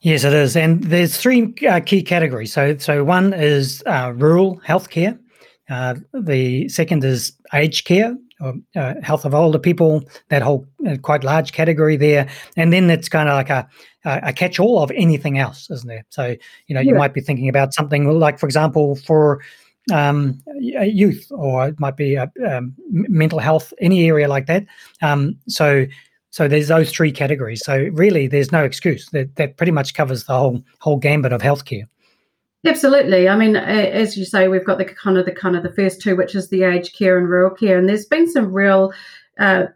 Yes, 0.00 0.24
it 0.24 0.34
is, 0.34 0.54
and 0.56 0.84
there's 0.84 1.16
three 1.16 1.54
uh, 1.66 1.80
key 1.80 2.02
categories. 2.02 2.52
So, 2.52 2.76
so 2.76 3.04
one 3.04 3.32
is 3.32 3.82
uh, 3.86 4.12
rural 4.14 4.60
healthcare. 4.60 5.18
Uh, 5.70 5.94
the 6.12 6.68
second 6.68 7.02
is 7.04 7.32
aged 7.54 7.86
care, 7.86 8.14
or 8.42 8.52
uh, 8.76 8.94
health 9.02 9.24
of 9.24 9.34
older 9.34 9.58
people. 9.58 10.02
That 10.28 10.42
whole 10.42 10.66
uh, 10.86 10.98
quite 11.00 11.24
large 11.24 11.52
category 11.52 11.96
there, 11.96 12.28
and 12.54 12.70
then 12.70 12.90
it's 12.90 13.08
kind 13.08 13.30
of 13.30 13.34
like 13.34 13.48
a 13.48 13.66
a 14.04 14.34
catch-all 14.34 14.82
of 14.82 14.90
anything 14.90 15.38
else, 15.38 15.70
isn't 15.70 15.88
there? 15.88 16.04
So, 16.10 16.36
you 16.66 16.74
know, 16.74 16.82
you 16.82 16.94
might 16.94 17.14
be 17.14 17.22
thinking 17.22 17.48
about 17.48 17.72
something 17.72 18.06
like, 18.06 18.38
for 18.38 18.44
example, 18.44 18.96
for 18.96 19.40
um, 19.92 20.42
youth, 20.58 21.26
or 21.30 21.68
it 21.68 21.80
might 21.80 21.96
be 21.96 22.14
a, 22.14 22.30
um, 22.46 22.74
mental 22.88 23.38
health, 23.38 23.72
any 23.80 24.06
area 24.06 24.28
like 24.28 24.46
that. 24.46 24.64
Um, 25.02 25.36
so, 25.48 25.86
so 26.30 26.48
there's 26.48 26.68
those 26.68 26.90
three 26.90 27.12
categories. 27.12 27.62
So 27.64 27.88
really, 27.92 28.26
there's 28.26 28.50
no 28.50 28.64
excuse. 28.64 29.08
That 29.10 29.36
that 29.36 29.56
pretty 29.56 29.72
much 29.72 29.94
covers 29.94 30.24
the 30.24 30.36
whole 30.36 30.62
whole 30.80 30.96
gambit 30.96 31.32
of 31.32 31.42
healthcare. 31.42 31.86
Absolutely. 32.66 33.28
I 33.28 33.36
mean, 33.36 33.56
as 33.56 34.16
you 34.16 34.24
say, 34.24 34.48
we've 34.48 34.64
got 34.64 34.78
the 34.78 34.86
kind 34.86 35.18
of 35.18 35.26
the 35.26 35.32
kind 35.32 35.54
of 35.54 35.62
the 35.62 35.72
first 35.72 36.00
two, 36.00 36.16
which 36.16 36.34
is 36.34 36.48
the 36.48 36.62
aged 36.62 36.96
care 36.96 37.18
and 37.18 37.28
rural 37.28 37.54
care, 37.54 37.78
and 37.78 37.88
there's 37.88 38.06
been 38.06 38.30
some 38.30 38.52
real. 38.52 38.92
Uh, 39.38 39.66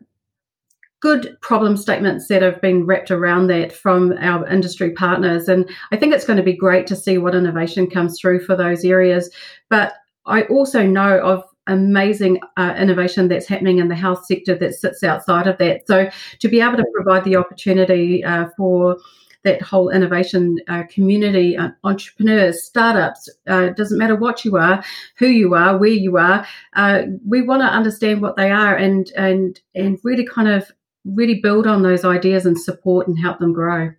good 1.00 1.36
problem 1.40 1.76
statements 1.76 2.28
that 2.28 2.42
have 2.42 2.60
been 2.60 2.84
wrapped 2.84 3.10
around 3.10 3.46
that 3.48 3.72
from 3.72 4.12
our 4.20 4.46
industry 4.48 4.92
partners. 4.92 5.48
And 5.48 5.68
I 5.92 5.96
think 5.96 6.12
it's 6.12 6.24
going 6.24 6.38
to 6.38 6.42
be 6.42 6.56
great 6.56 6.86
to 6.88 6.96
see 6.96 7.18
what 7.18 7.34
innovation 7.34 7.88
comes 7.88 8.18
through 8.18 8.40
for 8.40 8.56
those 8.56 8.84
areas. 8.84 9.30
But 9.68 9.94
I 10.26 10.42
also 10.44 10.84
know 10.84 11.20
of 11.20 11.44
amazing 11.68 12.40
uh, 12.56 12.74
innovation 12.78 13.28
that's 13.28 13.46
happening 13.46 13.78
in 13.78 13.88
the 13.88 13.94
health 13.94 14.24
sector 14.24 14.54
that 14.56 14.74
sits 14.74 15.04
outside 15.04 15.46
of 15.46 15.58
that. 15.58 15.86
So 15.86 16.10
to 16.40 16.48
be 16.48 16.60
able 16.60 16.78
to 16.78 16.86
provide 16.94 17.24
the 17.24 17.36
opportunity 17.36 18.24
uh, 18.24 18.46
for 18.56 18.96
that 19.44 19.62
whole 19.62 19.88
innovation 19.88 20.58
uh, 20.68 20.82
community, 20.90 21.56
uh, 21.56 21.70
entrepreneurs, 21.84 22.64
startups, 22.64 23.28
uh, 23.46 23.68
doesn't 23.68 23.98
matter 23.98 24.16
what 24.16 24.44
you 24.44 24.56
are, 24.56 24.82
who 25.16 25.28
you 25.28 25.54
are, 25.54 25.78
where 25.78 25.90
you 25.90 26.16
are. 26.16 26.46
Uh, 26.74 27.02
we 27.26 27.42
want 27.42 27.62
to 27.62 27.66
understand 27.66 28.20
what 28.20 28.36
they 28.36 28.50
are 28.50 28.74
and 28.74 29.12
and 29.16 29.60
and 29.74 29.98
really 30.02 30.26
kind 30.26 30.48
of 30.48 30.70
really 31.04 31.40
build 31.40 31.66
on 31.66 31.82
those 31.82 32.04
ideas 32.04 32.46
and 32.46 32.58
support 32.58 33.08
and 33.08 33.18
help 33.18 33.38
them 33.38 33.52
grow. 33.52 33.90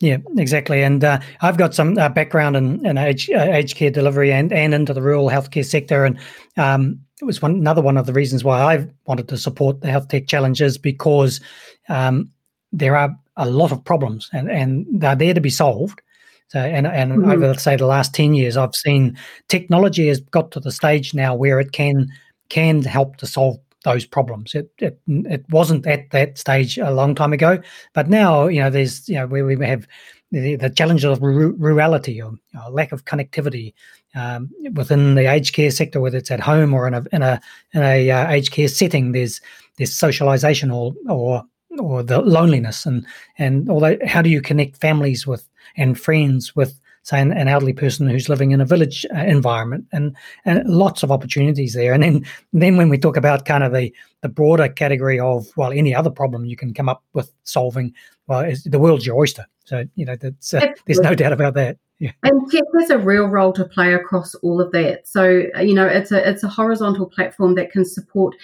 Yeah, 0.00 0.18
exactly. 0.36 0.82
And 0.82 1.02
uh, 1.04 1.20
I've 1.40 1.56
got 1.56 1.74
some 1.74 1.96
uh, 1.96 2.08
background 2.08 2.56
in, 2.56 2.84
in 2.84 2.98
aged, 2.98 3.32
uh, 3.32 3.38
aged 3.38 3.76
care 3.76 3.90
delivery 3.90 4.32
and, 4.32 4.52
and 4.52 4.74
into 4.74 4.92
the 4.92 5.00
rural 5.00 5.30
healthcare 5.30 5.64
sector. 5.64 6.04
And 6.04 6.18
um, 6.56 7.00
it 7.20 7.24
was 7.24 7.40
one, 7.40 7.52
another 7.52 7.80
one 7.80 7.96
of 7.96 8.06
the 8.06 8.12
reasons 8.12 8.44
why 8.44 8.60
I 8.60 8.86
wanted 9.06 9.28
to 9.28 9.38
support 9.38 9.80
the 9.80 9.90
Health 9.90 10.08
Tech 10.08 10.26
Challenges 10.26 10.76
because 10.76 11.40
um, 11.88 12.30
there 12.72 12.96
are 12.96 13.16
a 13.36 13.48
lot 13.48 13.72
of 13.72 13.84
problems 13.84 14.28
and, 14.32 14.50
and 14.50 14.86
they're 14.92 15.16
there 15.16 15.34
to 15.34 15.40
be 15.40 15.50
solved. 15.50 16.02
So, 16.48 16.60
and 16.60 16.86
and 16.86 17.12
mm-hmm. 17.12 17.30
over 17.30 17.54
say 17.54 17.76
the 17.76 17.86
last 17.86 18.14
ten 18.14 18.34
years, 18.34 18.56
I've 18.56 18.74
seen 18.74 19.16
technology 19.48 20.08
has 20.08 20.20
got 20.20 20.50
to 20.52 20.60
the 20.60 20.70
stage 20.70 21.14
now 21.14 21.34
where 21.34 21.58
it 21.58 21.72
can 21.72 22.08
can 22.50 22.82
help 22.82 23.16
to 23.16 23.26
solve 23.26 23.58
those 23.84 24.04
problems. 24.04 24.54
It, 24.54 24.70
it 24.78 25.00
it 25.06 25.44
wasn't 25.50 25.86
at 25.86 26.10
that 26.10 26.38
stage 26.38 26.78
a 26.78 26.90
long 26.90 27.14
time 27.14 27.32
ago, 27.32 27.60
but 27.92 28.08
now 28.08 28.46
you 28.46 28.60
know 28.60 28.70
there's 28.70 29.08
you 29.08 29.16
know 29.16 29.26
where 29.26 29.44
we 29.44 29.56
have 29.64 29.86
the, 30.32 30.56
the 30.56 30.70
challenges 30.70 31.04
of 31.04 31.20
rurality 31.20 32.20
or 32.20 32.32
you 32.32 32.38
know, 32.54 32.68
lack 32.70 32.92
of 32.92 33.04
connectivity 33.04 33.72
um, 34.14 34.50
within 34.72 35.14
the 35.14 35.30
aged 35.30 35.54
care 35.54 35.70
sector, 35.70 36.00
whether 36.00 36.18
it's 36.18 36.30
at 36.30 36.40
home 36.40 36.74
or 36.74 36.88
in 36.88 36.94
a 36.94 37.04
in 37.12 37.22
a 37.22 37.40
in 37.72 37.82
a 37.82 38.10
uh, 38.10 38.30
aged 38.30 38.50
care 38.50 38.68
setting. 38.68 39.12
There's 39.12 39.40
there's 39.76 39.94
socialization 39.94 40.70
or 40.70 40.94
or 41.08 41.44
or 41.78 42.02
the 42.02 42.20
loneliness 42.20 42.86
and 42.86 43.04
and 43.38 43.68
although 43.68 43.96
how 44.06 44.22
do 44.22 44.30
you 44.30 44.40
connect 44.40 44.76
families 44.76 45.26
with 45.26 45.48
and 45.76 45.98
friends 45.98 46.54
with 46.54 46.80
say 47.04 47.20
an, 47.20 47.32
an 47.32 47.48
elderly 47.48 47.72
person 47.72 48.08
who's 48.08 48.28
living 48.28 48.50
in 48.50 48.60
a 48.60 48.64
village 48.64 49.06
uh, 49.14 49.18
environment 49.20 49.86
and 49.92 50.16
and 50.44 50.66
lots 50.68 51.02
of 51.02 51.12
opportunities 51.12 51.74
there 51.74 51.92
and 51.92 52.02
then 52.02 52.26
then 52.52 52.76
when 52.76 52.88
we 52.88 52.98
talk 52.98 53.16
about 53.16 53.44
kind 53.44 53.62
of 53.62 53.72
the 53.72 53.94
the 54.22 54.28
broader 54.28 54.68
category 54.68 55.20
of 55.20 55.46
well 55.56 55.70
any 55.70 55.94
other 55.94 56.10
problem 56.10 56.44
you 56.44 56.56
can 56.56 56.74
come 56.74 56.88
up 56.88 57.04
with 57.12 57.30
solving 57.44 57.94
well 58.26 58.50
the 58.64 58.78
world's 58.78 59.06
your 59.06 59.16
oyster 59.16 59.46
so 59.64 59.84
you 59.94 60.04
know 60.04 60.16
that's 60.16 60.52
uh, 60.52 60.66
there's 60.86 61.00
no 61.00 61.14
doubt 61.14 61.32
about 61.32 61.54
that 61.54 61.78
yeah. 62.00 62.10
And 62.24 62.50
tech 62.50 62.64
has 62.78 62.90
a 62.90 62.98
real 62.98 63.26
role 63.26 63.52
to 63.52 63.64
play 63.64 63.94
across 63.94 64.34
all 64.36 64.60
of 64.60 64.72
that. 64.72 65.06
So, 65.06 65.44
you 65.60 65.74
know, 65.74 65.86
it's 65.86 66.10
a 66.10 66.28
it's 66.28 66.42
a 66.42 66.48
horizontal 66.48 67.06
platform 67.06 67.54
that 67.54 67.70
can 67.70 67.84
support 67.84 68.34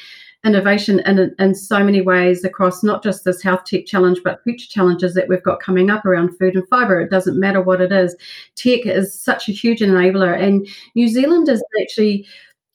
innovation 0.44 1.00
in, 1.00 1.34
in 1.38 1.54
so 1.54 1.84
many 1.84 2.00
ways 2.00 2.44
across 2.44 2.82
not 2.82 3.02
just 3.02 3.24
this 3.24 3.42
health 3.42 3.64
tech 3.64 3.86
challenge, 3.86 4.20
but 4.24 4.42
future 4.42 4.68
challenges 4.68 5.14
that 5.14 5.28
we've 5.28 5.42
got 5.42 5.60
coming 5.60 5.90
up 5.90 6.04
around 6.04 6.36
food 6.38 6.54
and 6.54 6.66
fibre. 6.68 7.00
It 7.00 7.10
doesn't 7.10 7.38
matter 7.38 7.60
what 7.60 7.80
it 7.80 7.92
is. 7.92 8.16
Tech 8.54 8.86
is 8.86 9.18
such 9.18 9.48
a 9.48 9.52
huge 9.52 9.80
enabler, 9.80 10.40
and 10.40 10.66
New 10.94 11.08
Zealand 11.08 11.48
is 11.48 11.62
actually 11.80 12.26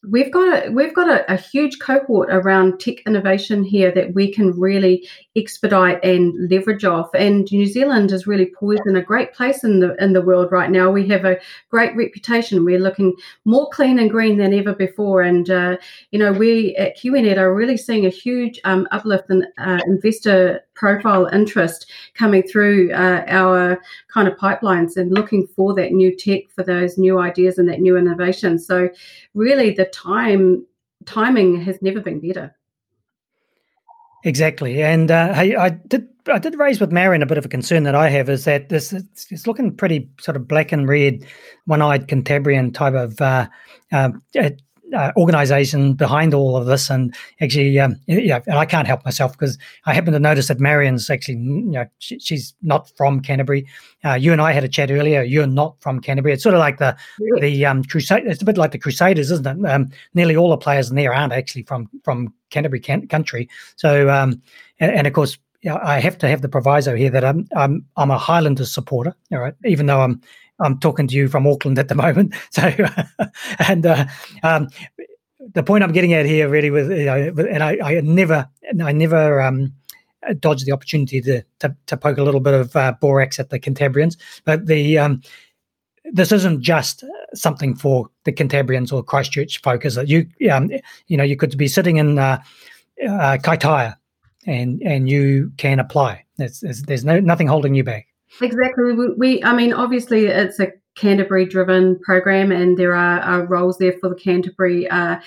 we've 0.10 0.32
got 0.32 0.66
a 0.66 0.72
we've 0.72 0.94
got 0.94 1.10
a, 1.10 1.34
a, 1.34 1.38
huge 1.38 1.80
cohort 1.80 2.30
around 2.32 2.80
tech 2.80 3.02
innovation 3.06 3.64
here 3.64 3.92
that 3.92 4.14
we 4.14 4.32
can 4.32 4.58
really 4.60 5.08
expedite 5.36 6.04
and 6.04 6.50
leverage 6.50 6.86
off. 6.86 7.10
And 7.14 7.50
New 7.52 7.66
Zealand 7.66 8.12
is 8.12 8.28
really 8.28 8.48
poised 8.48 8.84
in 8.86 8.96
a 8.96 9.02
great 9.02 9.34
place 9.34 9.64
in 9.64 9.80
the 9.80 9.96
in 10.04 10.14
the 10.14 10.22
world 10.22 10.52
right 10.52 10.70
now. 10.70 10.92
We 10.92 11.08
have 11.10 11.26
a 11.26 11.40
great 11.70 11.96
reputation. 11.96 12.66
We're 12.66 12.80
looking 12.80 13.14
more 13.46 13.70
clean 13.70 14.00
and 14.00 14.10
green 14.10 14.38
than 14.38 14.54
ever 14.54 14.74
before. 14.74 15.22
And 15.22 15.50
uh, 15.50 15.78
you 16.12 16.20
know, 16.20 16.32
we 16.32 16.76
at 16.76 16.98
KiwiNet 16.98 17.38
are 17.38 17.54
really 17.54 17.78
seeing 17.78 18.06
a 18.06 18.10
huge 18.10 18.60
um, 18.64 18.88
uplift 18.92 19.30
in 19.30 19.46
uh, 19.58 19.80
investor 19.88 20.62
profile 20.76 21.26
interest 21.28 21.92
coming 22.14 22.44
through 22.44 22.92
uh, 22.94 23.24
our 23.28 23.82
kind 24.14 24.28
of 24.28 24.38
pipelines 24.38 24.98
and 24.98 25.12
looking 25.12 25.48
for 25.48 25.74
that 25.74 25.92
new 25.92 26.16
tech 26.16 26.50
for 26.54 26.64
those 26.64 26.98
new 26.98 27.20
ideas 27.20 27.58
and 27.58 27.68
that 27.70 27.82
new 27.82 27.98
innovation. 27.98 28.60
So 28.60 28.90
really 29.34 29.72
the 29.72 29.86
time 29.86 30.66
timing 31.06 31.62
has 31.62 31.82
never 31.82 32.02
been 32.02 32.20
better. 32.20 32.56
Exactly, 34.24 34.82
and 34.82 35.12
uh, 35.12 35.34
I 35.36 35.70
did 35.88 36.08
I 36.28 36.40
did 36.40 36.58
raise 36.58 36.80
with 36.80 36.92
Marian 36.92 37.22
a 37.22 37.28
bit 37.28 37.38
of 37.38 37.46
a 37.46 37.50
concern 37.50 37.84
that 37.84 37.94
I 37.94 38.10
have 38.10 38.28
is 38.28 38.46
that 38.46 38.70
this 38.70 38.92
it's, 38.92 39.32
it's 39.32 39.46
looking 39.46 39.76
pretty 39.76 40.10
sort 40.20 40.36
of 40.36 40.48
black 40.48 40.72
and 40.72 40.90
red, 40.90 41.24
one-eyed 41.66 42.08
Cantabrian 42.08 42.74
type 42.74 42.96
of 42.96 43.22
uh, 43.22 43.48
uh, 43.92 44.10
uh, 44.96 45.12
organization 45.18 45.94
behind 45.94 46.34
all 46.34 46.56
of 46.56 46.66
this. 46.66 46.90
And 46.90 47.14
actually, 47.42 47.80
um, 47.80 47.98
yeah, 48.08 48.40
and 48.48 48.58
I 48.58 48.66
can't 48.66 48.88
help 48.88 49.04
myself 49.06 49.34
because 49.34 49.58
I 49.86 49.94
happen 49.94 50.14
to 50.14 50.20
notice 50.20 50.48
that 50.48 50.60
Marian's 50.60 51.10
actually, 51.10 51.38
you 51.38 51.72
know, 51.72 51.86
she, 52.00 52.20
she's 52.20 52.54
not 52.62 52.90
from 52.98 53.20
Canterbury. 53.20 53.68
Uh, 54.04 54.14
you 54.14 54.32
and 54.32 54.42
I 54.42 54.52
had 54.52 54.64
a 54.64 54.70
chat 54.70 54.92
earlier. 54.92 55.22
You're 55.22 55.48
not 55.48 55.76
from 55.82 56.00
Canterbury. 56.00 56.34
It's 56.34 56.44
sort 56.44 56.56
of 56.56 56.60
like 56.60 56.78
the 56.78 56.96
the 57.40 57.66
um, 57.66 57.84
crusade. 57.84 58.24
It's 58.26 58.42
a 58.42 58.46
bit 58.46 58.58
like 58.58 58.72
the 58.72 58.80
Crusaders, 58.80 59.32
isn't 59.32 59.48
it? 59.48 59.70
Um, 59.70 59.90
nearly 60.14 60.36
all 60.36 60.50
the 60.50 60.58
players 60.58 60.90
in 60.90 60.96
there 60.96 61.14
aren't 61.14 61.34
actually 61.34 61.64
from 61.64 61.90
from 62.04 62.34
Canterbury 62.50 62.80
can- 62.80 63.08
country. 63.08 63.50
So, 63.76 64.10
um, 64.10 64.42
and, 64.80 64.92
and 64.92 65.08
of 65.08 65.14
course, 65.14 65.38
I 65.68 66.00
have 66.00 66.18
to 66.20 66.28
have 66.28 66.42
the 66.42 66.50
proviso 66.50 66.96
here 66.96 67.10
that 67.10 67.26
I'm 67.26 67.48
I'm 67.56 67.86
I'm 67.98 68.12
a 68.12 68.18
Highlanders 68.18 68.72
supporter. 68.72 69.16
All 69.32 69.40
right, 69.40 69.56
even 69.66 69.88
though 69.88 70.02
I'm 70.02 70.22
I'm 70.60 70.80
talking 70.80 71.08
to 71.08 71.16
you 71.16 71.28
from 71.28 71.48
Auckland 71.48 71.80
at 71.80 71.88
the 71.88 71.96
moment. 72.06 72.34
So, 72.52 72.74
and 73.68 73.86
uh, 73.86 74.06
um, 74.44 74.68
the 75.54 75.64
point 75.64 75.84
I'm 75.84 75.92
getting 75.92 76.14
at 76.14 76.26
here 76.26 76.50
really 76.50 76.72
was, 76.72 76.88
you 76.90 77.06
know, 77.06 77.34
and 77.50 77.64
I, 77.64 77.78
I 77.84 78.02
never, 78.02 78.48
I 78.82 78.92
never 78.92 79.42
um, 79.42 79.74
dodged 80.40 80.66
the 80.66 80.72
opportunity 80.72 81.22
to, 81.22 81.44
to, 81.60 81.76
to 81.88 81.98
poke 81.98 82.18
a 82.18 82.24
little 82.24 82.40
bit 82.40 82.54
of 82.54 82.76
uh, 82.76 82.94
borax 83.00 83.40
at 83.40 83.50
the 83.50 83.60
Cantabrians, 83.60 84.18
but 84.44 84.66
the 84.66 84.98
um, 84.98 85.22
this 86.12 86.32
isn't 86.32 86.62
just 86.62 87.04
something 87.34 87.76
for 87.76 88.10
the 88.26 88.32
Cantabrians 88.32 88.94
or 88.94 89.04
Christchurch 89.04 89.62
folk 89.62 89.86
is 89.86 89.96
that 89.96 90.08
you 90.08 90.28
um, 90.52 90.72
you 91.08 91.18
know 91.18 91.24
you 91.24 91.36
could 91.36 91.58
be 91.58 91.68
sitting 91.68 91.98
in 91.98 92.20
uh, 92.20 92.42
uh, 93.04 93.38
Kaitaia 93.42 93.96
and 94.46 94.82
and 94.84 95.10
you 95.10 95.52
can 95.58 95.80
apply. 95.80 96.24
There's, 96.38 96.60
there's, 96.60 96.82
there's 96.84 97.06
no 97.06 97.20
nothing 97.20 97.48
holding 97.48 97.76
you 97.76 97.84
back. 97.84 98.08
Exactly. 98.42 98.94
We, 98.94 99.14
we 99.14 99.44
I 99.44 99.54
mean, 99.54 99.74
obviously, 99.74 100.28
it's 100.28 100.60
a 100.60 100.72
Canterbury 100.96 101.46
driven 101.46 102.00
program, 102.00 102.52
and 102.52 102.78
there 102.78 102.96
are, 102.96 103.46
roles 103.46 103.78
there 103.78 103.94
for 104.00 104.10
the 104.10 104.16
Canterbury. 104.16 104.90
Uh, 104.90 105.20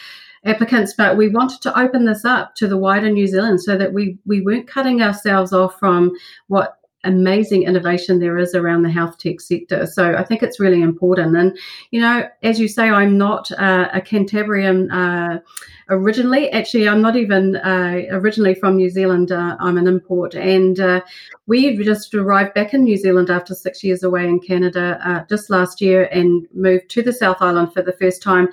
applicants, 0.45 0.95
but 0.97 1.17
we 1.17 1.29
wanted 1.29 1.61
to 1.61 1.79
open 1.79 2.05
this 2.05 2.25
up 2.25 2.55
to 2.55 2.69
the 2.69 2.77
wider 2.77 3.11
New 3.11 3.27
Zealand 3.27 3.61
so 3.61 3.77
that 3.77 3.93
we 3.93 4.19
we 4.25 4.41
weren't 4.41 4.69
cutting 4.69 5.03
ourselves 5.03 5.53
off 5.53 5.79
from 5.79 6.13
what 6.47 6.79
amazing 7.05 7.63
innovation 7.63 8.19
there 8.19 8.39
is 8.39 8.55
around 8.55 8.83
the 8.83 8.91
health 8.91 9.19
tech 9.19 9.41
sector. 9.41 9.87
So 9.87 10.15
I 10.17 10.25
think 10.25 10.43
it's 10.43 10.59
really 10.59 10.83
important. 10.83 11.37
And, 11.37 11.57
you 11.91 12.01
know, 12.01 12.29
as 12.43 12.59
you 12.59 12.69
say, 12.69 12.91
I'm 12.91 13.17
not 13.17 13.51
uh, 13.53 13.89
a 13.93 14.01
Cantabrian 14.01 14.91
uh, 14.91 15.39
originally. 15.91 16.51
Actually, 16.51 16.89
I'm 16.89 17.01
not 17.01 17.17
even 17.17 17.57
uh, 17.57 18.03
originally 18.11 18.55
from 18.55 18.77
New 18.77 18.91
Zealand. 18.91 19.31
Uh, 19.31 19.57
I'm 19.61 19.79
an 19.79 19.87
import. 19.87 20.35
And 20.35 20.81
uh, 20.81 21.01
we 21.47 21.77
just 21.85 22.15
arrived 22.15 22.55
back 22.55 22.75
in 22.75 22.83
New 22.83 22.97
Zealand 22.97 23.31
after 23.31 23.55
six 23.55 23.85
years 23.85 24.03
away 24.03 24.27
in 24.27 24.41
Canada 24.41 25.01
uh, 25.05 25.25
just 25.29 25.51
last 25.51 25.81
year 25.81 26.05
and 26.13 26.47
moved 26.53 26.89
to 26.91 27.03
the 27.03 27.13
South 27.13 27.39
Island 27.41 27.73
for 27.73 27.83
the 27.83 27.93
first 27.93 28.23
time. 28.23 28.49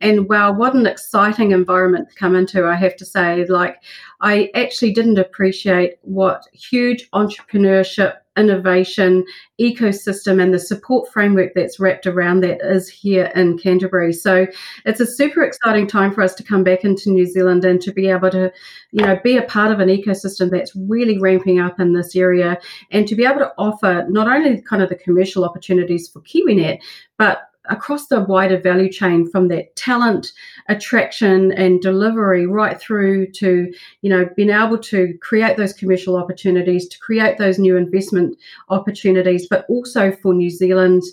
And 0.00 0.28
wow, 0.28 0.52
what 0.52 0.74
an 0.74 0.86
exciting 0.86 1.50
environment 1.50 2.08
to 2.08 2.14
come 2.14 2.36
into, 2.36 2.64
I 2.64 2.76
have 2.76 2.96
to 2.96 3.04
say. 3.04 3.44
Like, 3.46 3.82
I 4.20 4.50
actually 4.54 4.92
didn't 4.92 5.18
appreciate 5.18 5.94
what 6.02 6.44
huge 6.52 7.10
entrepreneurship, 7.10 8.14
innovation, 8.36 9.24
ecosystem, 9.60 10.40
and 10.40 10.54
the 10.54 10.58
support 10.60 11.12
framework 11.12 11.52
that's 11.54 11.80
wrapped 11.80 12.06
around 12.06 12.40
that 12.40 12.60
is 12.62 12.88
here 12.88 13.32
in 13.34 13.58
Canterbury. 13.58 14.12
So 14.12 14.46
it's 14.84 15.00
a 15.00 15.06
super 15.06 15.42
exciting 15.42 15.88
time 15.88 16.14
for 16.14 16.22
us 16.22 16.34
to 16.36 16.44
come 16.44 16.62
back 16.62 16.84
into 16.84 17.10
New 17.10 17.26
Zealand 17.26 17.64
and 17.64 17.80
to 17.80 17.92
be 17.92 18.08
able 18.08 18.30
to, 18.30 18.52
you 18.92 19.04
know, 19.04 19.18
be 19.24 19.36
a 19.36 19.42
part 19.42 19.72
of 19.72 19.80
an 19.80 19.88
ecosystem 19.88 20.48
that's 20.48 20.76
really 20.76 21.18
ramping 21.18 21.58
up 21.58 21.80
in 21.80 21.92
this 21.92 22.14
area 22.14 22.56
and 22.92 23.08
to 23.08 23.16
be 23.16 23.24
able 23.24 23.40
to 23.40 23.52
offer 23.58 24.06
not 24.08 24.28
only 24.28 24.62
kind 24.62 24.80
of 24.80 24.88
the 24.88 24.94
commercial 24.94 25.44
opportunities 25.44 26.08
for 26.08 26.20
KiwiNet, 26.20 26.78
but 27.16 27.47
across 27.68 28.06
the 28.08 28.20
wider 28.20 28.58
value 28.58 28.90
chain 28.90 29.28
from 29.30 29.48
that 29.48 29.74
talent 29.76 30.32
attraction 30.68 31.52
and 31.52 31.80
delivery 31.80 32.46
right 32.46 32.80
through 32.80 33.30
to 33.32 33.72
you 34.02 34.10
know 34.10 34.28
being 34.36 34.50
able 34.50 34.78
to 34.78 35.14
create 35.20 35.56
those 35.56 35.72
commercial 35.72 36.16
opportunities 36.16 36.88
to 36.88 36.98
create 36.98 37.38
those 37.38 37.58
new 37.58 37.76
investment 37.76 38.36
opportunities 38.68 39.46
but 39.48 39.64
also 39.68 40.12
for 40.12 40.34
new 40.34 40.50
zealand's 40.50 41.12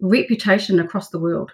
reputation 0.00 0.80
across 0.80 1.10
the 1.10 1.18
world 1.18 1.52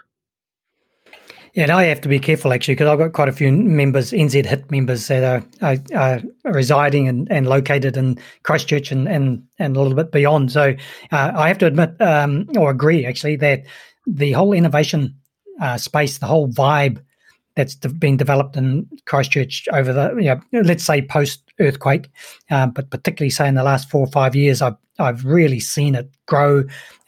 yeah, 1.55 1.65
and 1.65 1.73
I 1.73 1.85
have 1.85 2.01
to 2.03 2.09
be 2.09 2.21
careful 2.21 2.53
actually 2.53 2.75
because 2.75 2.87
I've 2.87 2.99
got 2.99 3.13
quite 3.13 3.29
a 3.29 3.33
few 3.33 3.51
members, 3.51 4.13
NZ 4.13 4.47
HIT 4.47 4.71
members 4.71 5.09
that 5.09 5.45
are, 5.61 5.77
are, 5.97 6.23
are 6.45 6.53
residing 6.53 7.09
and, 7.09 7.31
and 7.31 7.49
located 7.49 7.97
in 7.97 8.19
Christchurch 8.45 8.93
and, 8.93 9.09
and, 9.09 9.43
and 9.59 9.77
a 9.77 9.81
little 9.81 9.97
bit 9.97 10.13
beyond. 10.13 10.53
So 10.53 10.77
uh, 11.11 11.33
I 11.35 11.49
have 11.49 11.59
to 11.59 11.67
admit 11.67 12.01
um, 12.01 12.49
or 12.57 12.71
agree 12.71 13.05
actually 13.05 13.35
that 13.37 13.65
the 14.07 14.33
whole 14.33 14.53
innovation 14.53 15.15
uh, 15.61 15.77
space, 15.77 16.19
the 16.19 16.27
whole 16.27 16.49
vibe 16.49 17.01
that's 17.57 17.75
de- 17.75 17.89
been 17.89 18.17
developed 18.17 18.57
in 18.57 18.89
Christchurch 19.07 19.69
over 19.73 19.93
the, 19.93 20.15
you 20.17 20.35
know, 20.53 20.61
let's 20.63 20.85
say 20.85 21.03
post 21.03 21.43
earthquake, 21.59 22.09
uh, 22.51 22.67
but 22.67 22.91
particularly 22.91 23.31
say 23.31 23.49
in 23.49 23.55
the 23.55 23.63
last 23.63 23.91
four 23.91 24.01
or 24.01 24.11
five 24.11 24.35
years, 24.35 24.63
I've 24.63 24.77
I've 24.99 25.25
really 25.25 25.61
seen 25.61 25.95
it 25.95 26.11
grow. 26.27 26.59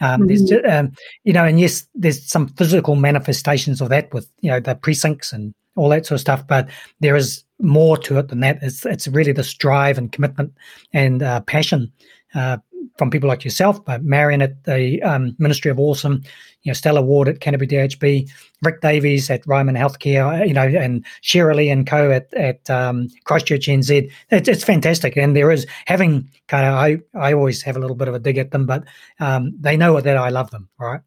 Um, 0.01 0.23
mm-hmm. 0.23 0.27
There's, 0.27 0.65
um, 0.65 0.93
you 1.25 1.33
know, 1.33 1.45
and 1.45 1.61
yes, 1.61 1.87
there's 1.95 2.25
some 2.25 2.49
physical 2.49 2.97
manifestations 2.97 3.81
of 3.81 3.91
that 3.91 4.13
with 4.13 4.31
you 4.41 4.51
know 4.51 4.61
the 4.61 4.75
precincts 4.75 5.33
and 5.33 5.55
all 5.77 5.89
that 5.91 6.07
sort 6.07 6.17
of 6.17 6.21
stuff, 6.21 6.47
but 6.47 6.69
there 7.01 7.17
is 7.17 7.45
more 7.61 7.97
to 7.99 8.19
it 8.19 8.29
than 8.29 8.41
that. 8.41 8.59
It's 8.63 8.85
it's 8.85 9.09
really 9.09 9.33
this 9.33 9.55
drive 9.55 9.99
and 9.99 10.13
commitment 10.13 10.53
and 10.93 11.23
uh, 11.23 11.41
passion 11.43 11.93
uh, 12.35 12.59
from 13.03 13.11
people 13.11 13.29
like 13.29 13.45
yourself, 13.45 13.85
but 13.85 14.05
Marian 14.05 14.41
at 14.43 14.63
the 14.63 15.03
um, 15.03 15.35
Ministry 15.41 15.73
of 15.73 15.81
Awesome, 15.81 16.23
you 16.63 16.71
know, 16.71 16.73
Stella 16.73 17.03
Ward 17.03 17.27
at 17.27 17.41
Canterbury 17.41 17.67
DHB, 17.67 18.31
Rick 18.63 18.81
Davies 18.81 19.29
at 19.29 19.45
Ryman 19.45 19.75
Healthcare, 19.75 20.41
uh, 20.41 20.45
you 20.45 20.55
know, 20.55 20.69
and 20.69 21.05
Shirley 21.21 21.69
and 21.69 21.85
Co 21.85 22.13
at, 22.13 22.33
at 22.35 22.71
um, 22.71 23.09
Christchurch 23.25 23.67
NZ. 23.67 24.09
It's, 24.31 24.49
it's 24.49 24.63
fantastic. 24.63 25.17
And 25.17 25.35
there 25.35 25.51
is 25.51 25.67
having 25.87 26.31
kind 26.47 26.65
of, 26.65 26.75
I, 26.75 26.99
I 27.19 27.33
always 27.33 27.61
have 27.63 27.77
a 27.77 27.81
little 27.81 27.97
bit 27.97 28.07
of 28.07 28.15
a 28.15 28.21
dig 28.21 28.39
at 28.39 28.53
them, 28.53 28.67
but 28.67 28.85
um, 29.19 29.53
they 29.59 29.77
know 29.77 30.01
that 30.01 30.17
I 30.17 30.29
love 30.29 30.53
them, 30.53 30.69
right? 30.79 31.01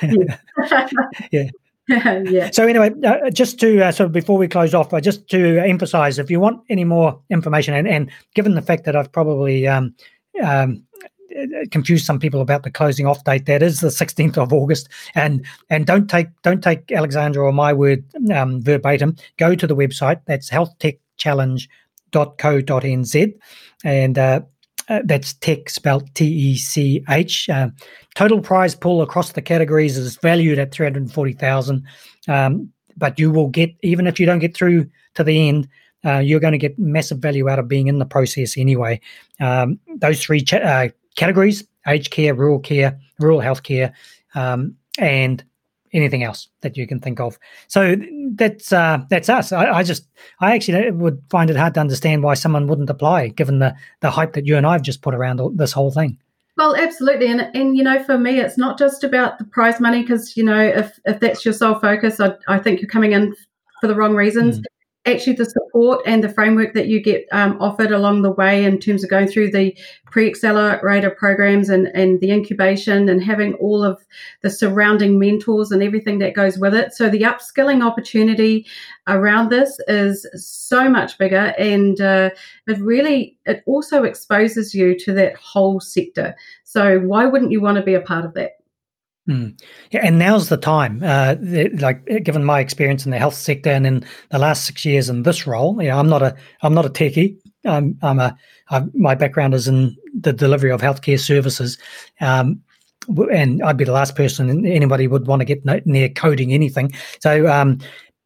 yeah. 0.00 0.38
yeah. 1.32 1.50
yeah. 1.88 2.50
So 2.52 2.68
anyway, 2.68 2.92
uh, 3.04 3.28
just 3.30 3.58
to 3.58 3.86
uh, 3.86 3.90
sort 3.90 4.06
of 4.06 4.12
before 4.12 4.38
we 4.38 4.46
close 4.46 4.72
off, 4.72 4.94
uh, 4.94 5.00
just 5.00 5.26
to 5.30 5.58
emphasise, 5.58 6.18
if 6.18 6.30
you 6.30 6.38
want 6.38 6.62
any 6.68 6.84
more 6.84 7.20
information, 7.28 7.74
and, 7.74 7.88
and 7.88 8.08
given 8.36 8.54
the 8.54 8.62
fact 8.62 8.84
that 8.84 8.94
I've 8.94 9.10
probably 9.10 9.66
um, 9.66 9.96
um, 10.44 10.84
confuse 11.70 12.04
some 12.04 12.18
people 12.18 12.40
about 12.40 12.62
the 12.62 12.70
closing 12.70 13.06
off 13.06 13.24
date. 13.24 13.44
That 13.46 13.62
is 13.62 13.80
the 13.80 13.88
16th 13.88 14.38
of 14.38 14.52
August, 14.52 14.88
and 15.14 15.44
and 15.68 15.86
don't 15.86 16.08
take 16.08 16.28
don't 16.42 16.62
take 16.62 16.90
Alexandra 16.92 17.44
or 17.44 17.52
my 17.52 17.72
word 17.72 18.04
um, 18.32 18.62
verbatim. 18.62 19.16
Go 19.36 19.54
to 19.54 19.66
the 19.66 19.76
website. 19.76 20.20
That's 20.26 20.50
healthtechchallenge.co.nz, 20.50 23.34
and 23.84 24.18
uh, 24.18 24.40
uh, 24.88 25.00
that's 25.04 25.34
tech 25.34 25.70
spelled 25.70 26.12
T 26.14 26.26
E 26.26 26.56
C 26.56 27.04
H. 27.08 27.48
Uh, 27.48 27.68
total 28.14 28.40
prize 28.40 28.74
pool 28.74 29.02
across 29.02 29.32
the 29.32 29.42
categories 29.42 29.96
is 29.96 30.16
valued 30.16 30.58
at 30.58 30.72
three 30.72 30.86
hundred 30.86 31.12
forty 31.12 31.32
thousand. 31.32 31.84
Um, 32.28 32.72
but 32.96 33.18
you 33.18 33.30
will 33.30 33.48
get 33.48 33.70
even 33.82 34.06
if 34.06 34.20
you 34.20 34.26
don't 34.26 34.40
get 34.40 34.56
through 34.56 34.88
to 35.14 35.24
the 35.24 35.48
end. 35.48 35.68
Uh, 36.02 36.16
you're 36.16 36.40
going 36.40 36.52
to 36.52 36.58
get 36.58 36.78
massive 36.78 37.18
value 37.18 37.50
out 37.50 37.58
of 37.58 37.68
being 37.68 37.86
in 37.86 37.98
the 37.98 38.06
process 38.06 38.56
anyway. 38.56 38.98
Um, 39.38 39.78
those 39.96 40.24
three 40.24 40.40
ch- 40.40 40.54
uh, 40.54 40.88
categories 41.16 41.64
aged 41.86 42.10
care, 42.10 42.34
rural 42.34 42.58
care, 42.58 42.98
rural 43.18 43.40
healthcare, 43.40 43.92
um, 44.34 44.76
and 44.98 45.44
anything 45.92 46.22
else 46.22 46.48
that 46.60 46.76
you 46.76 46.86
can 46.86 47.00
think 47.00 47.20
of. 47.20 47.38
So 47.68 47.96
that's 48.34 48.72
uh, 48.72 48.98
that's 49.08 49.28
us. 49.28 49.52
I, 49.52 49.70
I, 49.70 49.82
just 49.82 50.06
I 50.40 50.54
actually 50.54 50.90
would 50.90 51.22
find 51.30 51.50
it 51.50 51.56
hard 51.56 51.74
to 51.74 51.80
understand 51.80 52.22
why 52.22 52.34
someone 52.34 52.66
wouldn't 52.66 52.90
apply, 52.90 53.28
given 53.28 53.58
the 53.58 53.74
the 54.00 54.10
hype 54.10 54.34
that 54.34 54.46
you 54.46 54.56
and 54.56 54.66
I've 54.66 54.82
just 54.82 55.02
put 55.02 55.14
around 55.14 55.40
this 55.56 55.72
whole 55.72 55.90
thing. 55.90 56.18
Well, 56.56 56.76
absolutely, 56.76 57.26
and 57.28 57.40
and 57.54 57.76
you 57.76 57.82
know, 57.82 58.02
for 58.04 58.18
me, 58.18 58.40
it's 58.40 58.58
not 58.58 58.78
just 58.78 59.04
about 59.04 59.38
the 59.38 59.44
prize 59.44 59.80
money 59.80 60.02
because 60.02 60.36
you 60.36 60.44
know, 60.44 60.60
if 60.60 60.98
if 61.04 61.20
that's 61.20 61.44
your 61.44 61.54
sole 61.54 61.78
focus, 61.78 62.20
I 62.20 62.34
I 62.48 62.58
think 62.58 62.80
you're 62.80 62.90
coming 62.90 63.12
in 63.12 63.34
for 63.80 63.86
the 63.86 63.94
wrong 63.94 64.14
reasons. 64.14 64.58
Mm 64.58 64.64
actually 65.06 65.32
the 65.32 65.46
support 65.46 66.02
and 66.04 66.22
the 66.22 66.28
framework 66.28 66.74
that 66.74 66.88
you 66.88 67.00
get 67.00 67.26
um, 67.32 67.56
offered 67.58 67.90
along 67.90 68.20
the 68.20 68.30
way 68.30 68.64
in 68.64 68.78
terms 68.78 69.02
of 69.02 69.08
going 69.08 69.26
through 69.26 69.50
the 69.50 69.76
pre-accelerator 70.06 71.10
programs 71.10 71.70
and, 71.70 71.86
and 71.94 72.20
the 72.20 72.30
incubation 72.30 73.08
and 73.08 73.22
having 73.22 73.54
all 73.54 73.82
of 73.82 74.04
the 74.42 74.50
surrounding 74.50 75.18
mentors 75.18 75.70
and 75.70 75.82
everything 75.82 76.18
that 76.18 76.34
goes 76.34 76.58
with 76.58 76.74
it. 76.74 76.92
So 76.92 77.08
the 77.08 77.22
upskilling 77.22 77.84
opportunity 77.84 78.66
around 79.06 79.48
this 79.48 79.80
is 79.88 80.26
so 80.34 80.88
much 80.90 81.16
bigger 81.16 81.54
and 81.58 81.98
uh, 82.00 82.30
it 82.66 82.78
really 82.78 83.36
it 83.46 83.62
also 83.66 84.02
exposes 84.02 84.74
you 84.74 84.98
to 84.98 85.12
that 85.14 85.34
whole 85.36 85.80
sector. 85.80 86.36
So 86.64 86.98
why 87.00 87.24
wouldn't 87.24 87.52
you 87.52 87.62
want 87.62 87.76
to 87.76 87.82
be 87.82 87.94
a 87.94 88.00
part 88.00 88.26
of 88.26 88.34
that 88.34 88.59
Mm. 89.30 89.60
Yeah, 89.92 90.00
and 90.02 90.18
now's 90.18 90.48
the 90.48 90.56
time. 90.56 91.02
Uh, 91.04 91.36
like, 91.78 92.04
given 92.24 92.44
my 92.44 92.58
experience 92.58 93.04
in 93.04 93.12
the 93.12 93.18
health 93.18 93.34
sector 93.34 93.70
and 93.70 93.86
in 93.86 94.04
the 94.30 94.40
last 94.40 94.66
six 94.66 94.84
years 94.84 95.08
in 95.08 95.22
this 95.22 95.46
role, 95.46 95.80
you 95.80 95.88
know, 95.88 95.98
I'm 95.98 96.08
not 96.08 96.20
a 96.20 96.34
I'm 96.62 96.74
not 96.74 96.84
a 96.84 96.90
techie. 96.90 97.36
I'm 97.64 97.96
I'm 98.02 98.18
a 98.18 98.36
I'm, 98.70 98.90
my 98.92 99.14
background 99.14 99.54
is 99.54 99.68
in 99.68 99.96
the 100.18 100.32
delivery 100.32 100.72
of 100.72 100.80
healthcare 100.80 101.20
services, 101.20 101.78
um, 102.20 102.60
and 103.32 103.62
I'd 103.62 103.76
be 103.76 103.84
the 103.84 103.92
last 103.92 104.16
person 104.16 104.66
anybody 104.66 105.06
would 105.06 105.28
want 105.28 105.40
to 105.40 105.46
get 105.46 105.64
near 105.86 106.08
coding 106.08 106.52
anything. 106.52 106.92
So, 107.20 107.46
um, 107.46 107.78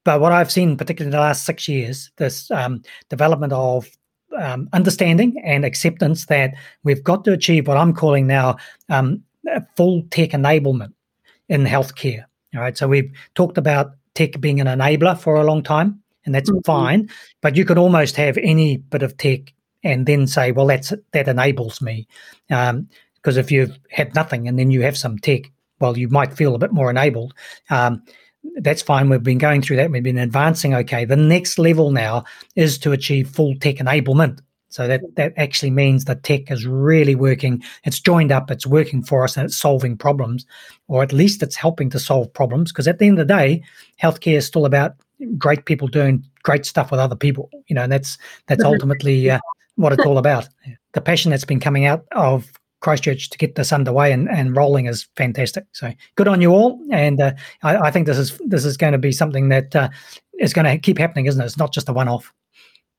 but 0.05 0.23
what 0.23 0.33
I've 0.33 0.51
seen, 0.51 0.75
particularly 0.75 1.09
in 1.09 1.19
the 1.19 1.23
last 1.23 1.45
six 1.45 1.69
years, 1.69 2.11
this 2.17 2.51
um, 2.51 2.83
development 3.11 3.53
of 3.53 3.87
um, 4.39 4.71
understanding 4.73 5.39
and 5.45 5.67
acceptance 5.67 6.27
that 6.27 6.55
we've 6.83 7.05
got 7.05 7.25
to 7.25 7.33
achieve 7.33 7.69
what 7.69 7.77
I'm 7.77 7.93
calling 7.93 8.27
now 8.27 8.57
um, 8.89 9.23
full 9.77 10.03
tech 10.11 10.31
enablement 10.31 10.94
in 11.49 11.65
healthcare. 11.65 12.25
All 12.55 12.61
right. 12.61 12.77
So 12.77 12.89
we've 12.89 13.13
talked 13.35 13.59
about 13.59 13.93
tech 14.15 14.41
being 14.41 14.61
an 14.61 14.67
enabler 14.67 15.19
for 15.19 15.37
a 15.37 15.45
long 15.45 15.63
time, 15.63 16.03
and 16.25 16.35
that's 16.35 16.51
mm-hmm. 16.51 16.61
fine. 16.61 17.11
But 17.41 17.57
you 17.57 17.65
could 17.65 17.79
almost 17.79 18.17
have 18.17 18.39
any 18.39 18.77
bit 18.77 19.03
of 19.03 19.17
tech 19.17 19.53
and 19.83 20.07
then 20.07 20.27
say, 20.27 20.53
well, 20.53 20.67
that's 20.67 20.93
that 21.13 21.29
enables 21.29 21.81
me. 21.83 22.09
Because 22.49 22.71
um, 22.71 22.89
if 23.25 23.51
you've 23.51 23.79
had 23.91 24.15
nothing 24.15 24.49
and 24.49 24.59
then 24.59 24.71
you 24.71 24.83
have 24.83 24.97
some 24.97 25.19
tech, 25.19 25.51
well, 25.81 25.99
you 25.99 26.09
might 26.09 26.33
feel 26.33 26.55
a 26.55 26.59
bit 26.59 26.73
more 26.73 26.91
enabled. 26.91 27.35
Um, 27.71 28.03
that's 28.57 28.83
fine. 28.83 29.09
We've 29.09 29.23
been 29.23 29.39
going 29.39 29.63
through 29.63 29.77
that. 29.77 29.91
We've 29.91 30.03
been 30.03 30.19
advancing. 30.19 30.75
Okay. 30.75 31.05
The 31.05 31.17
next 31.17 31.59
level 31.59 31.91
now 31.91 32.25
is 32.57 32.79
to 32.79 32.93
achieve 32.93 33.29
full 33.29 33.55
tech 33.57 33.77
enablement. 33.77 34.41
So 34.75 34.89
that, 34.89 35.03
that 35.15 35.33
actually 35.37 35.71
means 35.71 36.05
the 36.05 36.17
tech 36.17 36.51
is 36.51 36.67
really 36.67 37.15
working. 37.15 37.63
It's 37.85 38.01
joined 38.01 38.33
up, 38.33 38.51
it's 38.51 38.67
working 38.67 39.05
for 39.05 39.23
us, 39.23 39.37
and 39.37 39.47
it's 39.47 39.57
solving 39.57 39.97
problems, 39.97 40.45
or 40.89 41.05
at 41.05 41.13
least 41.13 41.45
it's 41.45 41.55
helping 41.55 41.91
to 41.91 42.01
solve 42.01 42.33
problems. 42.33 42.73
Because 42.73 42.89
at 42.89 42.99
the 42.99 43.07
end 43.07 43.21
of 43.21 43.29
the 43.29 43.35
day, 43.35 43.63
healthcare 44.03 44.39
is 44.39 44.47
still 44.47 44.67
about 44.67 44.97
great 45.39 45.67
people 45.67 45.87
doing 45.87 46.25
great 46.43 46.67
stuff 46.67 46.91
with 46.91 46.99
other 46.99 47.15
people. 47.15 47.51
You 47.69 47.77
know, 47.77 47.83
and 47.83 47.93
that's 47.93 48.19
that's 48.49 48.65
mm-hmm. 48.65 48.73
ultimately 48.73 49.31
uh, 49.31 49.39
what 49.77 49.93
it's 49.93 50.05
all 50.05 50.19
about. 50.19 50.49
The 50.93 51.01
passion 51.01 51.31
that's 51.31 51.45
been 51.45 51.61
coming 51.61 51.85
out 51.85 52.05
of 52.11 52.51
Christchurch 52.81 53.31
to 53.31 53.39
get 53.39 53.55
this 53.55 53.73
underway 53.73 54.11
and, 54.11 54.29
and 54.29 54.57
rolling 54.57 54.87
is 54.87 55.07
fantastic. 55.15 55.67
So 55.71 55.93
good 56.17 56.27
on 56.27 56.41
you 56.41 56.51
all, 56.51 56.81
and 56.91 57.21
uh, 57.21 57.35
I, 57.63 57.77
I, 57.77 57.91
think 57.93 58.09
this 58.09 58.19
is 58.19 58.37
this 58.45 58.65
is 58.65 58.77
going 58.77 58.93
to 58.93 58.99
be 58.99 59.13
something 59.13 59.51
that 59.51 59.77
uh, 59.77 59.89
is 60.41 60.53
going 60.53 60.67
to 60.67 60.79
keep 60.79 60.99
happening, 60.99 61.27
isn't 61.27 61.41
it? 61.41 61.45
It's 61.45 61.59
not 61.59 61.73
just 61.73 61.89
a 61.89 61.93
one-off. 61.93 62.33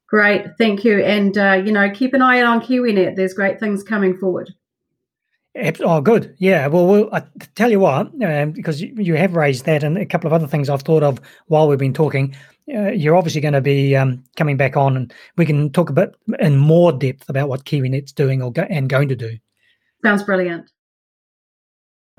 Great, 0.08 0.46
thank 0.58 0.84
you, 0.84 1.04
and 1.04 1.38
uh, 1.38 1.62
you 1.66 1.72
know 1.72 1.90
keep 1.90 2.14
an 2.14 2.22
eye 2.22 2.40
out 2.40 2.48
on 2.48 2.62
KiwiNet. 2.62 3.16
There's 3.16 3.34
great 3.34 3.60
things 3.60 3.84
coming 3.84 4.18
forward. 4.18 4.54
Oh, 5.80 6.02
good. 6.02 6.36
Yeah. 6.38 6.68
Well, 6.68 6.86
we'll 6.86 7.10
I 7.14 7.24
tell 7.56 7.72
you 7.72 7.80
what, 7.80 8.12
um, 8.24 8.52
because 8.52 8.82
you, 8.82 8.94
you, 8.98 9.16
have 9.16 9.38
raised 9.38 9.66
that 9.66 9.84
and 9.84 9.98
a 9.98 10.06
couple 10.06 10.28
of 10.28 10.34
other 10.34 10.48
things 10.48 10.70
I've 10.70 10.82
thought 10.82 11.02
of 11.02 11.20
while 11.48 11.68
we've 11.68 11.80
been 11.80 11.94
talking. 11.94 12.36
Uh, 12.74 12.90
you're 12.90 13.16
obviously 13.16 13.42
going 13.42 13.54
to 13.54 13.62
be 13.62 13.96
um, 13.96 14.24
coming 14.36 14.58
back 14.58 14.76
on, 14.76 14.98
and 14.98 15.14
we 15.38 15.46
can 15.46 15.72
talk 15.72 15.90
a 15.90 15.94
bit 15.94 16.16
in 16.40 16.58
more 16.58 16.92
depth 16.92 17.30
about 17.30 17.48
what 17.48 17.64
KiwiNet's 17.64 18.12
doing 18.12 18.42
or 18.42 18.52
go- 18.52 18.68
and 18.70 18.90
going 18.90 19.08
to 19.10 19.16
do. 19.16 19.38
Sounds 20.04 20.24
brilliant. 20.24 20.70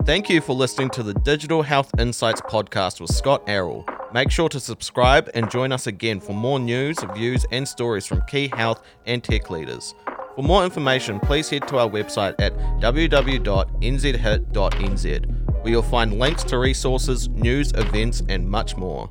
Thank 0.04 0.30
you 0.30 0.40
for 0.40 0.54
listening 0.54 0.90
to 0.90 1.02
the 1.02 1.14
Digital 1.14 1.62
Health 1.62 1.90
Insights 1.98 2.40
podcast 2.40 3.00
with 3.00 3.10
Scott 3.10 3.42
Arrol. 3.48 3.84
Make 4.16 4.30
sure 4.30 4.48
to 4.48 4.58
subscribe 4.58 5.28
and 5.34 5.50
join 5.50 5.72
us 5.72 5.86
again 5.86 6.20
for 6.20 6.32
more 6.32 6.58
news, 6.58 6.96
views, 7.14 7.44
and 7.52 7.68
stories 7.68 8.06
from 8.06 8.22
key 8.22 8.48
health 8.48 8.82
and 9.04 9.22
tech 9.22 9.50
leaders. 9.50 9.94
For 10.34 10.42
more 10.42 10.64
information, 10.64 11.20
please 11.20 11.50
head 11.50 11.68
to 11.68 11.76
our 11.76 11.86
website 11.86 12.34
at 12.38 12.56
www.nzhit.nz, 12.80 13.66
where 15.62 15.70
you'll 15.70 15.82
find 15.82 16.18
links 16.18 16.44
to 16.44 16.56
resources, 16.56 17.28
news, 17.28 17.72
events, 17.72 18.22
and 18.30 18.48
much 18.48 18.74
more. 18.78 19.10